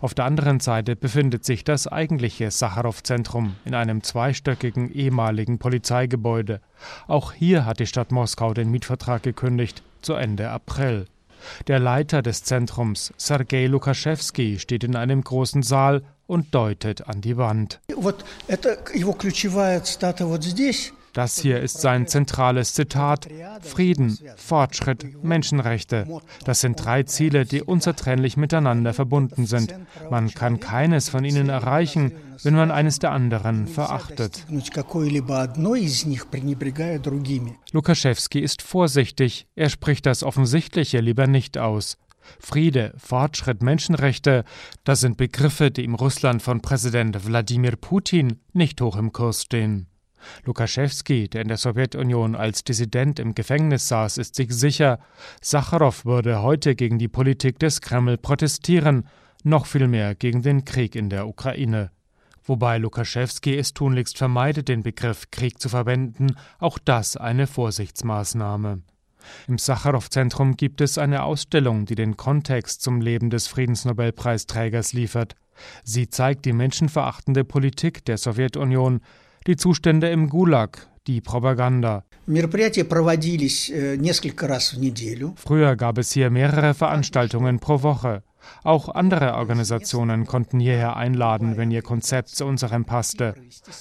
[0.00, 6.60] Auf der anderen Seite befindet sich das eigentliche Sacharow-Zentrum in einem zweistöckigen ehemaligen Polizeigebäude.
[7.06, 11.06] Auch hier hat die Stadt Moskau den Mietvertrag gekündigt, zu Ende April.
[11.66, 17.36] Der Leiter des Zentrums, Sergei Lukaschewski, steht in einem großen Saal und deutet an die
[17.36, 17.80] Wand.
[21.12, 23.28] Das hier ist sein zentrales Zitat.
[23.62, 26.06] Frieden, Fortschritt, Menschenrechte.
[26.44, 29.74] Das sind drei Ziele, die unzertrennlich miteinander verbunden sind.
[30.10, 34.46] Man kann keines von ihnen erreichen, wenn man eines der anderen verachtet.
[37.72, 39.46] Lukaschewski ist vorsichtig.
[39.54, 41.98] Er spricht das Offensichtliche lieber nicht aus.
[42.38, 44.44] Friede, Fortschritt, Menschenrechte,
[44.84, 49.89] das sind Begriffe, die im Russland von Präsident Wladimir Putin nicht hoch im Kurs stehen.
[50.44, 54.98] Lukaschewski, der in der Sowjetunion als Dissident im Gefängnis saß, ist sich sicher,
[55.40, 59.08] Sacharow würde heute gegen die Politik des Kreml protestieren,
[59.44, 61.90] noch viel mehr gegen den Krieg in der Ukraine.
[62.44, 68.82] Wobei Lukaschewski es tunlichst vermeidet, den Begriff Krieg zu verwenden, auch das eine Vorsichtsmaßnahme.
[69.46, 75.36] Im Sacharow-Zentrum gibt es eine Ausstellung, die den Kontext zum Leben des Friedensnobelpreisträgers liefert.
[75.84, 79.00] Sie zeigt die menschenverachtende Politik der Sowjetunion,
[79.46, 82.04] die Zustände im Gulag, die Propaganda.
[82.28, 82.32] Э,
[85.36, 88.22] Früher gab es hier mehrere Veranstaltungen pro Woche.
[88.64, 93.34] Auch andere Organisationen konnten hierher einladen, wenn ihr Konzept zu unserem passte.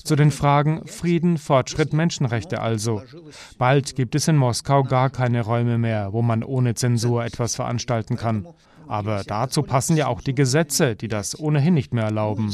[0.04, 3.02] Zu den Fragen Frieden, Fortschritt, Menschenrechte also.
[3.58, 8.18] Bald gibt es in Moskau gar keine Räume mehr, wo man ohne Zensur etwas veranstalten
[8.18, 8.48] kann.
[8.88, 12.50] Aber dazu passen ja auch die Gesetze, die das ohnehin nicht mehr erlauben.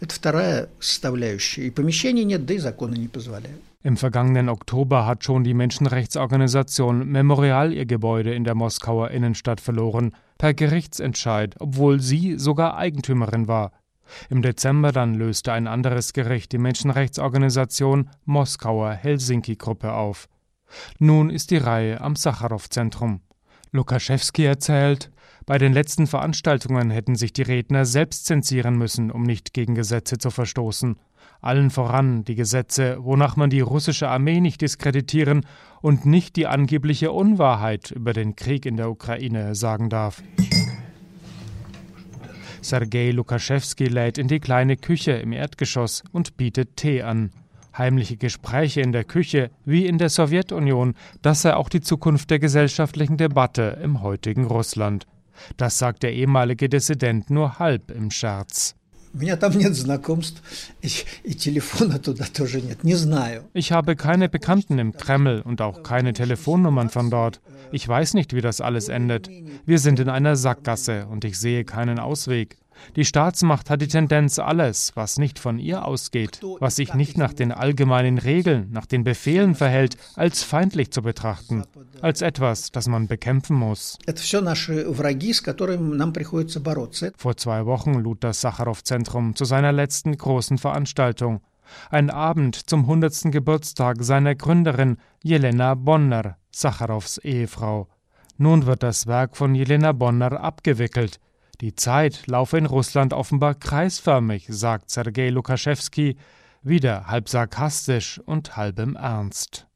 [0.00, 1.66] Это вторая составляющая.
[1.66, 3.60] И помещений нет, да и законы не позволяют.
[3.82, 10.14] Im vergangenen Oktober hat schon die Menschenrechtsorganisation Memorial ihr Gebäude in der Moskauer Innenstadt verloren,
[10.38, 13.72] per Gerichtsentscheid, obwohl sie sogar Eigentümerin war.
[14.30, 20.28] Im Dezember dann löste ein anderes Gericht die Menschenrechtsorganisation Moskauer Helsinki-Gruppe auf.
[20.98, 23.20] Nun ist die Reihe am Sacharow-Zentrum.
[23.71, 25.11] Lukaschewski erzählt,
[25.45, 30.17] bei den letzten Veranstaltungen hätten sich die Redner selbst zensieren müssen, um nicht gegen Gesetze
[30.17, 30.97] zu verstoßen.
[31.41, 35.45] Allen voran die Gesetze, wonach man die russische Armee nicht diskreditieren
[35.81, 40.21] und nicht die angebliche Unwahrheit über den Krieg in der Ukraine sagen darf.
[42.61, 47.31] Sergei Lukaschewski lädt in die kleine Küche im Erdgeschoss und bietet Tee an.
[47.77, 52.39] Heimliche Gespräche in der Küche, wie in der Sowjetunion, das sei auch die Zukunft der
[52.39, 55.07] gesellschaftlichen Debatte im heutigen Russland.
[55.57, 58.75] Das sagt der ehemalige Dissident nur halb im Scherz.
[63.53, 67.41] Ich habe keine Bekannten im Kreml und auch keine Telefonnummern von dort.
[67.71, 69.29] Ich weiß nicht, wie das alles endet.
[69.65, 72.57] Wir sind in einer Sackgasse und ich sehe keinen Ausweg.
[72.95, 77.33] Die Staatsmacht hat die Tendenz, alles, was nicht von ihr ausgeht, was sich nicht nach
[77.33, 81.63] den allgemeinen Regeln, nach den Befehlen verhält, als feindlich zu betrachten,
[82.01, 83.97] als etwas, das man bekämpfen muss.
[87.17, 91.41] Vor zwei Wochen lud das Sacharow-Zentrum zu seiner letzten großen Veranstaltung.
[91.89, 93.31] Ein Abend zum 100.
[93.31, 97.87] Geburtstag seiner Gründerin Jelena Bonner, Sacharows Ehefrau.
[98.37, 101.19] Nun wird das Werk von Jelena Bonner abgewickelt.
[101.61, 106.15] Die Zeit laufe in Russland offenbar kreisförmig, sagt Sergei Lukaschewski,
[106.61, 109.67] wieder halb sarkastisch und halb im Ernst.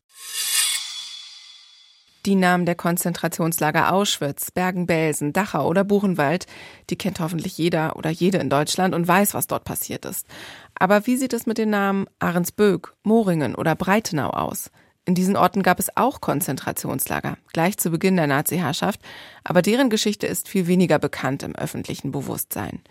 [2.25, 6.45] Die Namen der Konzentrationslager Auschwitz, Bergen-Belsen, Dachau oder Buchenwald,
[6.89, 10.25] die kennt hoffentlich jeder oder jede in Deutschland und weiß, was dort passiert ist.
[10.75, 14.71] Aber wie sieht es mit den Namen Ahrensböck, Moringen oder Breitenau aus?
[15.05, 19.01] In diesen Orten gab es auch Konzentrationslager, gleich zu Beginn der Nazi-Herrschaft,
[19.43, 22.81] aber deren Geschichte ist viel weniger bekannt im öffentlichen Bewusstsein.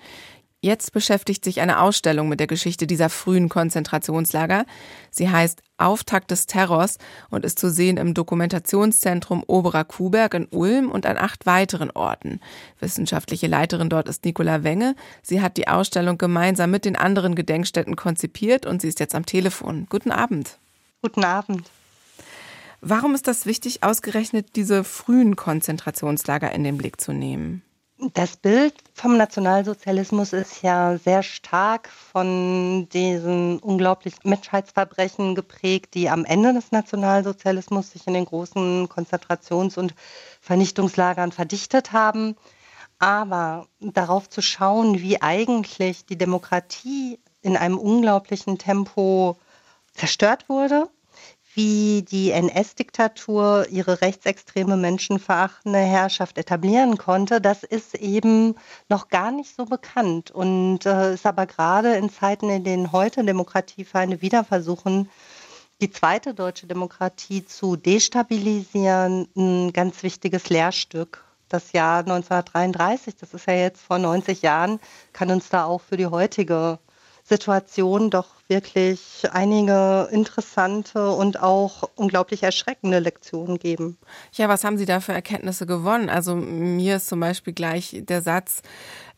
[0.64, 4.64] Jetzt beschäftigt sich eine Ausstellung mit der Geschichte dieser frühen Konzentrationslager.
[5.11, 6.98] Sie heißt Auftakt des Terrors
[7.31, 12.38] und ist zu sehen im Dokumentationszentrum Oberer Kuhberg in Ulm und an acht weiteren Orten.
[12.79, 14.94] Wissenschaftliche Leiterin dort ist Nicola Wenge.
[15.20, 19.27] Sie hat die Ausstellung gemeinsam mit den anderen Gedenkstätten konzipiert und sie ist jetzt am
[19.27, 19.88] Telefon.
[19.90, 20.59] Guten Abend.
[21.01, 21.68] Guten Abend.
[22.85, 27.62] Warum ist das wichtig, ausgerechnet diese frühen Konzentrationslager in den Blick zu nehmen?
[28.12, 36.25] Das Bild vom Nationalsozialismus ist ja sehr stark von diesen unglaublichen Menschheitsverbrechen geprägt, die am
[36.25, 39.95] Ende des Nationalsozialismus sich in den großen Konzentrations- und
[40.40, 42.35] Vernichtungslagern verdichtet haben.
[42.99, 49.37] Aber darauf zu schauen, wie eigentlich die Demokratie in einem unglaublichen Tempo
[49.95, 50.88] zerstört wurde
[51.54, 58.54] wie die NS-Diktatur ihre rechtsextreme, menschenverachtende Herrschaft etablieren konnte, das ist eben
[58.88, 63.24] noch gar nicht so bekannt und äh, ist aber gerade in Zeiten, in denen heute
[63.24, 65.10] Demokratiefeinde wieder versuchen,
[65.82, 71.24] die zweite deutsche Demokratie zu destabilisieren, ein ganz wichtiges Lehrstück.
[71.48, 74.80] Das Jahr 1933, das ist ja jetzt vor 90 Jahren,
[75.12, 76.78] kann uns da auch für die heutige
[77.33, 79.01] Situation doch wirklich
[79.33, 83.97] einige interessante und auch unglaublich erschreckende Lektionen geben.
[84.35, 86.11] Ja, was haben Sie da für Erkenntnisse gewonnen?
[86.11, 88.61] Also mir ist zum Beispiel gleich der Satz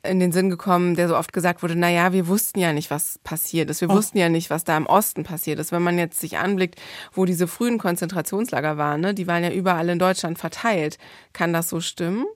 [0.05, 2.91] in den Sinn gekommen, der so oft gesagt wurde, na ja, wir wussten ja nicht,
[2.91, 3.81] was passiert ist.
[3.81, 3.95] Wir oh.
[3.95, 5.73] wussten ja nicht, was da im Osten passiert ist.
[5.73, 6.81] Wenn man jetzt sich anblickt,
[7.13, 10.99] wo diese frühen Konzentrationslager waren, ne, die waren ja überall in Deutschland verteilt.
[11.33, 12.27] Kann das so stimmen?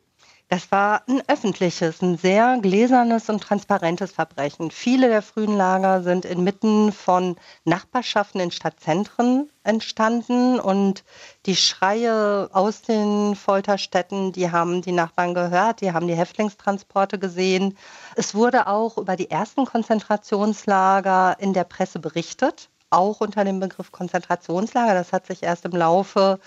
[0.50, 4.70] Das war ein öffentliches, ein sehr gläsernes und transparentes Verbrechen.
[4.70, 11.04] Viele der frühen Lager sind inmitten von Nachbarschaften in Stadtzentren entstanden und
[11.44, 17.76] die Schreie aus den Folterstätten, die haben die Nachbarn gehört, die haben die Häftlingstransporte gesehen.
[18.16, 23.92] Es wurde auch über die ersten Konzentrationslager in der Presse berichtet auch unter dem Begriff
[23.92, 24.94] Konzentrationslager.
[24.94, 26.40] Das hat sich erst im Laufe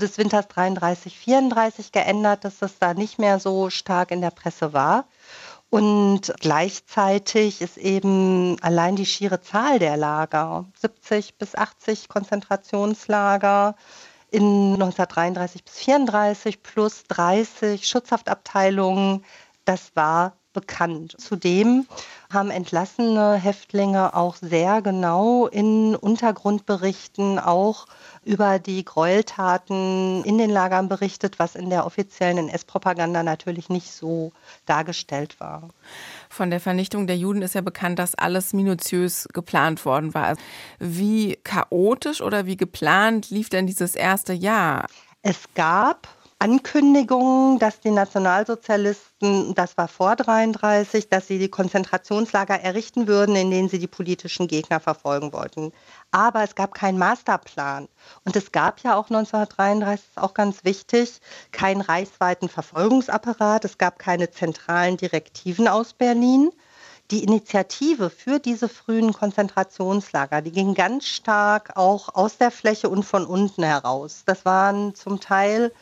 [0.00, 4.72] des Winters 33, 34 geändert, dass das da nicht mehr so stark in der Presse
[4.72, 5.06] war.
[5.68, 13.74] Und gleichzeitig ist eben allein die schiere Zahl der Lager, 70 bis 80 Konzentrationslager
[14.30, 19.24] in 1933 bis 34 plus 30 Schutzhaftabteilungen,
[19.64, 21.14] das war bekannt.
[21.18, 21.86] Zudem
[22.32, 27.86] haben entlassene Häftlinge auch sehr genau in Untergrundberichten auch
[28.24, 34.32] über die Gräueltaten in den Lagern berichtet, was in der offiziellen NS-Propaganda natürlich nicht so
[34.64, 35.68] dargestellt war.
[36.30, 40.36] Von der Vernichtung der Juden ist ja bekannt, dass alles minutiös geplant worden war.
[40.78, 44.86] Wie chaotisch oder wie geplant lief denn dieses erste Jahr?
[45.22, 46.08] Es gab
[46.38, 53.50] Ankündigungen, dass die Nationalsozialisten, das war vor 33, dass sie die Konzentrationslager errichten würden, in
[53.50, 55.72] denen sie die politischen Gegner verfolgen wollten.
[56.10, 57.88] Aber es gab keinen Masterplan.
[58.24, 61.20] Und es gab ja auch 1933, ist auch ganz wichtig,
[61.52, 63.64] keinen reichsweiten Verfolgungsapparat.
[63.64, 66.50] Es gab keine zentralen Direktiven aus Berlin.
[67.10, 73.04] Die Initiative für diese frühen Konzentrationslager, die ging ganz stark auch aus der Fläche und
[73.04, 74.24] von unten heraus.
[74.26, 75.72] Das waren zum Teil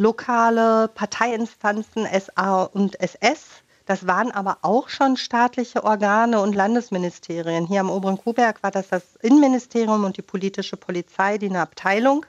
[0.00, 3.44] lokale Parteiinstanzen SA und SS.
[3.84, 7.66] Das waren aber auch schon staatliche Organe und Landesministerien.
[7.66, 12.24] Hier am Oberen Kuhberg war das das Innenministerium und die politische Polizei, die eine Abteilung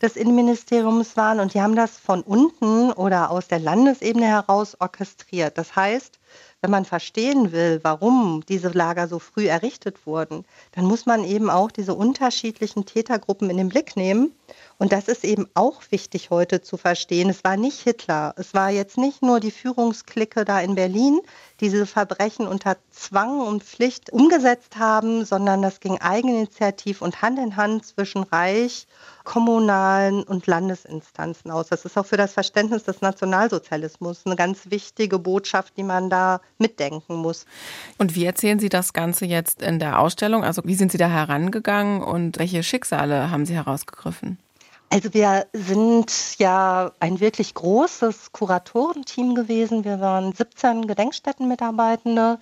[0.00, 1.40] des Innenministeriums waren.
[1.40, 5.58] Und die haben das von unten oder aus der Landesebene heraus orchestriert.
[5.58, 6.20] Das heißt,
[6.60, 11.50] wenn man verstehen will, warum diese Lager so früh errichtet wurden, dann muss man eben
[11.50, 14.37] auch diese unterschiedlichen Tätergruppen in den Blick nehmen
[14.78, 17.30] und das ist eben auch wichtig heute zu verstehen.
[17.30, 18.34] Es war nicht Hitler.
[18.36, 21.20] Es war jetzt nicht nur die Führungsklicke da in Berlin,
[21.60, 27.38] die diese Verbrechen unter Zwang und Pflicht umgesetzt haben, sondern das ging eigeninitiativ und Hand
[27.38, 28.86] in Hand zwischen Reich,
[29.24, 31.68] kommunalen und Landesinstanzen aus.
[31.68, 36.40] Das ist auch für das Verständnis des Nationalsozialismus eine ganz wichtige Botschaft, die man da
[36.58, 37.44] mitdenken muss.
[37.98, 40.44] Und wie erzählen Sie das Ganze jetzt in der Ausstellung?
[40.44, 44.37] Also wie sind Sie da herangegangen und welche Schicksale haben Sie herausgegriffen?
[44.90, 49.84] Also wir sind ja ein wirklich großes Kuratorenteam gewesen.
[49.84, 52.38] Wir waren 17 Gedenkstättenmitarbeitende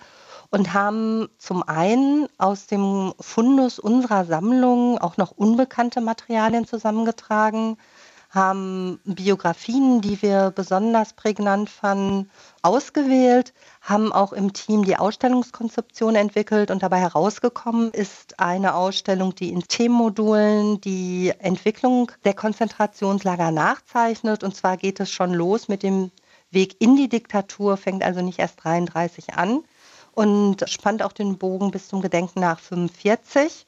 [0.49, 7.77] und haben zum einen aus dem Fundus unserer Sammlung auch noch unbekannte Materialien zusammengetragen
[8.29, 12.29] haben Biografien, die wir besonders prägnant fanden,
[12.61, 19.51] ausgewählt, haben auch im Team die Ausstellungskonzeption entwickelt und dabei herausgekommen ist eine Ausstellung, die
[19.51, 24.43] in Themenmodulen die Entwicklung der Konzentrationslager nachzeichnet.
[24.43, 26.11] Und zwar geht es schon los mit dem
[26.51, 29.63] Weg in die Diktatur, fängt also nicht erst 33 an
[30.13, 33.65] und spannt auch den Bogen bis zum Gedenken nach 45.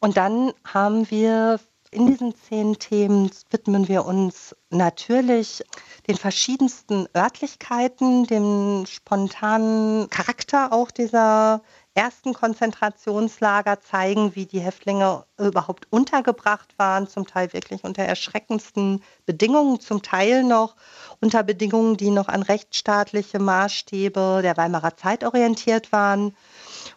[0.00, 1.58] Und dann haben wir
[1.90, 5.62] in diesen zehn Themen widmen wir uns natürlich
[6.06, 11.62] den verschiedensten Örtlichkeiten, dem spontanen Charakter auch dieser
[11.98, 19.80] ersten Konzentrationslager zeigen, wie die Häftlinge überhaupt untergebracht waren, zum Teil wirklich unter erschreckendsten Bedingungen,
[19.80, 20.76] zum Teil noch
[21.20, 26.36] unter Bedingungen, die noch an rechtsstaatliche Maßstäbe der Weimarer Zeit orientiert waren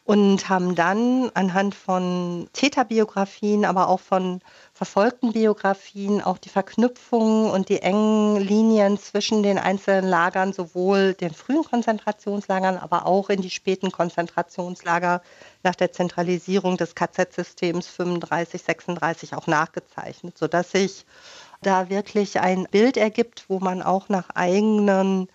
[0.04, 4.42] und haben dann anhand von Täterbiografien, aber auch von
[4.82, 11.36] verfolgten Biografien auch die Verknüpfungen und die engen Linien zwischen den einzelnen Lagern, sowohl den
[11.36, 15.22] frühen Konzentrationslagern, aber auch in die späten Konzentrationslager
[15.62, 21.06] nach der Zentralisierung des KZ-Systems 35, 36 auch nachgezeichnet, sodass sich
[21.62, 25.28] da wirklich ein Bild ergibt, wo man auch nach eigenen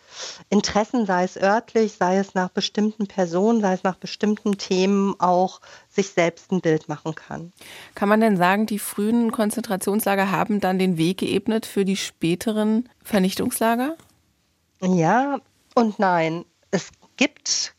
[0.51, 5.61] Interessen, sei es örtlich, sei es nach bestimmten Personen, sei es nach bestimmten Themen auch
[5.89, 7.53] sich selbst ein Bild machen kann.
[7.95, 12.89] Kann man denn sagen, die frühen Konzentrationslager haben dann den Weg geebnet für die späteren
[13.05, 13.97] Vernichtungslager?
[14.83, 15.39] Ja
[15.75, 16.45] und nein.
[16.71, 17.76] Es gibt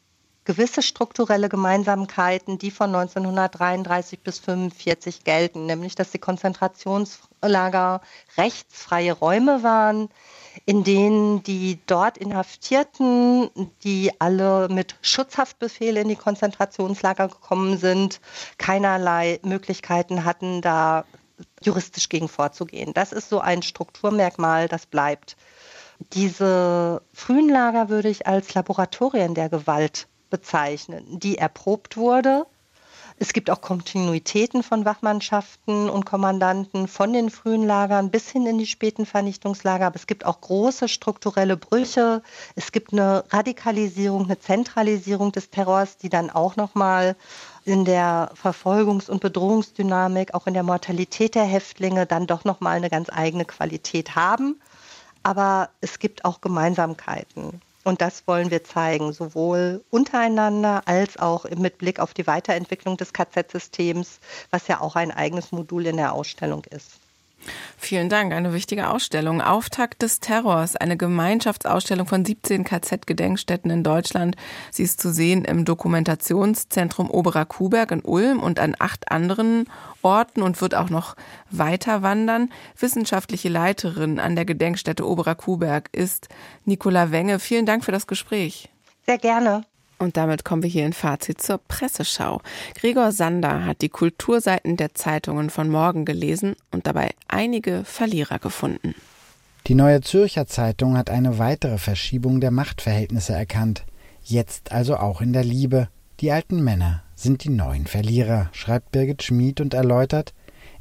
[0.48, 8.00] gewisse strukturelle Gemeinsamkeiten, die von 1933 bis 1945 gelten, nämlich dass die Konzentrationslager
[8.38, 10.08] rechtsfreie Räume waren,
[10.66, 13.50] in denen die dort Inhaftierten,
[13.84, 18.22] die alle mit Schutzhaftbefehl in die Konzentrationslager gekommen sind,
[18.58, 21.04] keinerlei Möglichkeiten hatten, da
[21.62, 22.94] juristisch gegen vorzugehen.
[22.94, 25.36] Das ist so ein Strukturmerkmal, das bleibt.
[26.14, 32.46] Diese frühen Lager würde ich als Laboratorien der Gewalt bezeichnen, die erprobt wurde
[33.20, 38.60] es gibt auch Kontinuitäten von Wachmannschaften und Kommandanten von den frühen Lagern bis hin in
[38.60, 39.88] die späten Vernichtungslager.
[39.88, 42.22] Aber es gibt auch große strukturelle Brüche.
[42.56, 47.16] Es gibt eine Radikalisierung, eine Zentralisierung des Terrors, die dann auch nochmal
[47.66, 52.92] in der Verfolgungs- und Bedrohungsdynamik, auch in der Mortalität der Häftlinge dann doch nochmal eine
[52.92, 54.62] ganz eigene Qualität haben.
[55.24, 57.62] Aber es gibt auch Gemeinsamkeiten.
[57.88, 63.14] Und das wollen wir zeigen, sowohl untereinander als auch mit Blick auf die Weiterentwicklung des
[63.14, 64.20] KZ-Systems,
[64.52, 67.07] was ja auch ein eigenes Modul in der Ausstellung ist.
[67.78, 68.34] Vielen Dank.
[68.34, 69.42] Eine wichtige Ausstellung.
[69.42, 70.76] Auftakt des Terrors.
[70.76, 74.36] Eine Gemeinschaftsausstellung von 17 KZ-Gedenkstätten in Deutschland.
[74.72, 79.66] Sie ist zu sehen im Dokumentationszentrum Oberer Kuhberg in Ulm und an acht anderen
[80.02, 81.16] Orten und wird auch noch
[81.50, 82.52] weiter wandern.
[82.78, 86.30] Wissenschaftliche Leiterin an der Gedenkstätte Oberer Kuhberg ist
[86.66, 87.40] Nicola Wenge.
[87.40, 88.70] Vielen Dank für das Gespräch.
[89.06, 89.64] Sehr gerne.
[90.00, 92.42] Und damit kommen wir hier in Fazit zur Presseschau.
[92.76, 98.94] Gregor Sander hat die Kulturseiten der Zeitungen von morgen gelesen und dabei einige Verlierer gefunden.
[99.66, 103.84] Die Neue Zürcher Zeitung hat eine weitere Verschiebung der Machtverhältnisse erkannt.
[104.24, 105.90] Jetzt also auch in der Liebe.
[106.20, 110.34] Die alten Männer sind die neuen Verlierer, schreibt Birgit Schmid und erläutert,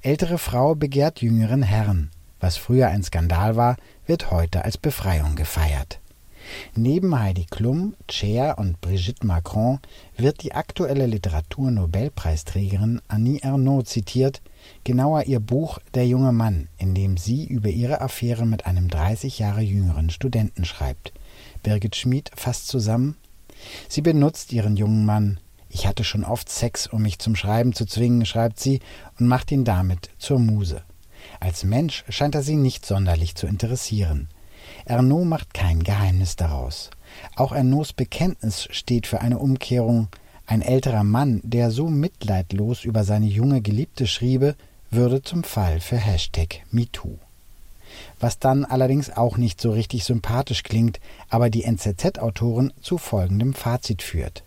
[0.02, 2.10] ältere Frau begehrt jüngeren Herrn.
[2.38, 6.00] Was früher ein Skandal war, wird heute als Befreiung gefeiert.
[6.74, 9.80] Neben Heidi Klum, Cher und Brigitte Macron
[10.16, 14.42] wird die aktuelle Literaturnobelpreisträgerin Annie Ernaux zitiert,
[14.84, 19.38] genauer ihr Buch Der junge Mann, in dem sie über ihre Affäre mit einem 30
[19.38, 21.12] Jahre jüngeren Studenten schreibt.
[21.62, 23.16] Birgit Schmid fasst zusammen
[23.88, 25.40] Sie benutzt ihren jungen Mann.
[25.68, 28.80] Ich hatte schon oft Sex, um mich zum Schreiben zu zwingen, schreibt sie,
[29.18, 30.82] und macht ihn damit zur Muse.
[31.40, 34.28] Als Mensch scheint er sie nicht sonderlich zu interessieren.
[34.86, 36.90] Ernaud macht kein Geheimnis daraus.
[37.34, 40.06] Auch Ernauds Bekenntnis steht für eine Umkehrung.
[40.46, 44.54] Ein älterer Mann, der so mitleidlos über seine junge Geliebte schriebe,
[44.92, 47.18] würde zum Fall für Hashtag MeToo.
[48.20, 54.02] Was dann allerdings auch nicht so richtig sympathisch klingt, aber die NZZ-Autorin zu folgendem Fazit
[54.02, 54.44] führt.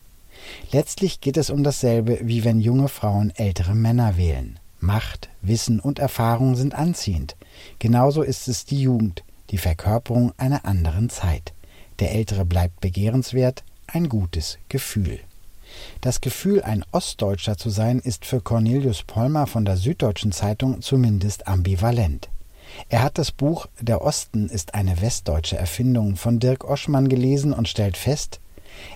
[0.72, 4.58] Letztlich geht es um dasselbe, wie wenn junge Frauen ältere Männer wählen.
[4.80, 7.36] Macht, Wissen und Erfahrung sind anziehend.
[7.80, 11.54] Genauso ist es die Jugend die Verkörperung einer anderen Zeit.
[12.00, 15.20] Der Ältere bleibt begehrenswert, ein gutes Gefühl.
[16.02, 21.48] Das Gefühl, ein Ostdeutscher zu sein, ist für Cornelius Pollmer von der Süddeutschen Zeitung zumindest
[21.48, 22.30] ambivalent.
[22.88, 27.68] Er hat das Buch Der Osten ist eine westdeutsche Erfindung von Dirk Oschmann gelesen und
[27.68, 28.40] stellt fest,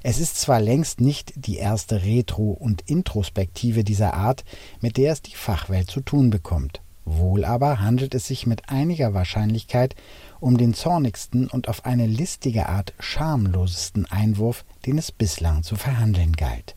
[0.03, 4.43] es ist zwar längst nicht die erste Retro- und Introspektive dieser Art,
[4.81, 6.82] mit der es die Fachwelt zu tun bekommt.
[7.05, 9.95] Wohl aber handelt es sich mit einiger Wahrscheinlichkeit
[10.39, 16.33] um den zornigsten und auf eine listige Art schamlosesten Einwurf, den es bislang zu verhandeln
[16.33, 16.75] galt.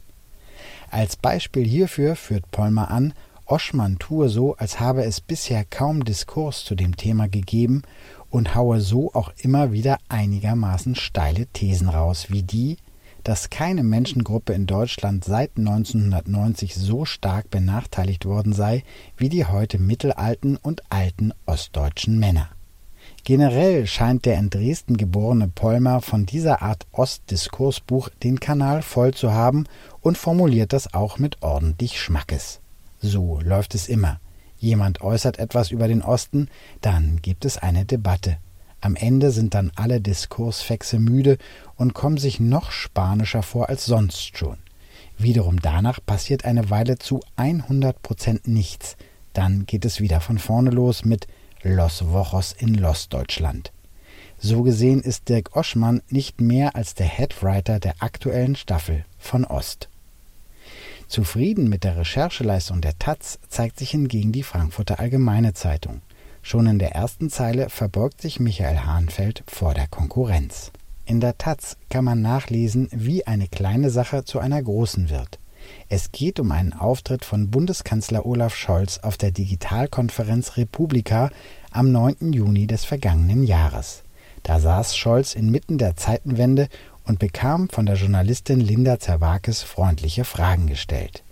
[0.91, 3.13] Als Beispiel hierfür führt Pollmer an,
[3.45, 7.83] Oschmann tue so, als habe es bisher kaum Diskurs zu dem Thema gegeben
[8.29, 12.77] und haue so auch immer wieder einigermaßen steile Thesen raus, wie die,
[13.27, 18.85] dass keine Menschengruppe in Deutschland seit 1990 so stark benachteiligt worden sei
[19.17, 22.51] wie die heute mittelalten und alten ostdeutschen Männer.
[23.25, 29.33] Generell scheint der in Dresden geborene Pollmer von dieser Art Ostdiskursbuch den Kanal voll zu
[29.33, 29.65] haben
[30.01, 32.61] und formuliert das auch mit ordentlich Schmackes.
[33.01, 34.21] So läuft es immer.
[34.57, 36.49] Jemand äußert etwas über den Osten,
[36.81, 38.39] dann gibt es eine Debatte.
[38.81, 41.39] Am Ende sind dann alle Diskursfexe müde
[41.77, 44.59] und kommen sich noch spanischer vor als sonst schon.
[45.19, 48.97] Wiederum danach passiert eine Weile zu 100 Prozent nichts.
[49.33, 51.27] Dann geht es wieder von vorne los mit
[51.63, 53.73] Los Wochos in Los Deutschland.
[54.39, 59.89] So gesehen ist Dirk Oschmann nicht mehr als der Headwriter der aktuellen Staffel von Ost.
[61.09, 66.03] Zufrieden mit der Rechercheleistung der Taz zeigt sich hingegen die Frankfurter Allgemeine Zeitung.
[66.49, 70.71] Schon in der ersten Zeile verbeugt sich Michael Hahnfeld vor der Konkurrenz.
[71.05, 75.41] In der Taz kann man nachlesen, wie eine kleine Sache zu einer großen wird.
[75.89, 81.31] Es geht um einen Auftritt von Bundeskanzler Olaf Scholz auf der Digitalkonferenz Republika
[81.73, 82.33] am 9.
[82.33, 84.05] Juni des vergangenen Jahres.
[84.45, 86.69] Da saß Scholz inmitten der Zeitenwende
[87.03, 91.25] und bekam von der Journalistin Linda Zerwakis freundliche Fragen gestellt.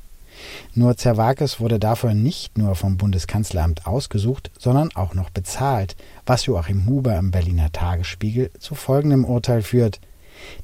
[0.74, 6.86] Nur Zerwakis wurde dafür nicht nur vom Bundeskanzleramt ausgesucht, sondern auch noch bezahlt, was Joachim
[6.86, 10.00] Huber im Berliner Tagesspiegel zu folgendem Urteil führt–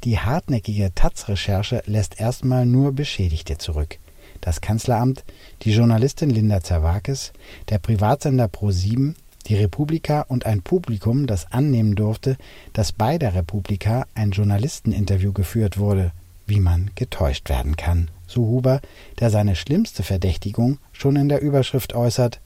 [0.04, 3.98] die hartnäckige taz-Recherche lässt erstmal nur Beschädigte zurück.
[4.40, 5.24] Das Kanzleramt,
[5.62, 7.32] die Journalistin Linda Zerwakis,
[7.68, 9.14] der Privatsender Pro7,
[9.46, 12.36] Die Republika und ein Publikum, das annehmen durfte,
[12.72, 16.12] dass bei der Republika ein Journalisteninterview geführt wurde,
[16.46, 18.10] wie man getäuscht werden kann.
[18.30, 18.80] So Huber,
[19.18, 22.40] der seine schlimmste Verdächtigung schon in der Überschrift äußert.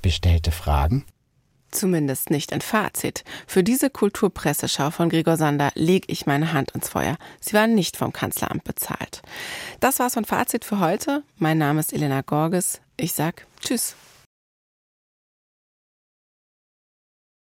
[0.00, 1.04] Bestellte Fragen?
[1.70, 3.22] Zumindest nicht ein Fazit.
[3.46, 7.18] Für diese Kulturpresseschau von Gregor Sander lege ich meine Hand ins Feuer.
[7.38, 9.20] Sie waren nicht vom Kanzleramt bezahlt.
[9.80, 11.22] Das war's von Fazit für heute.
[11.36, 12.80] Mein Name ist Elena Gorges.
[12.96, 13.94] Ich sag Tschüss.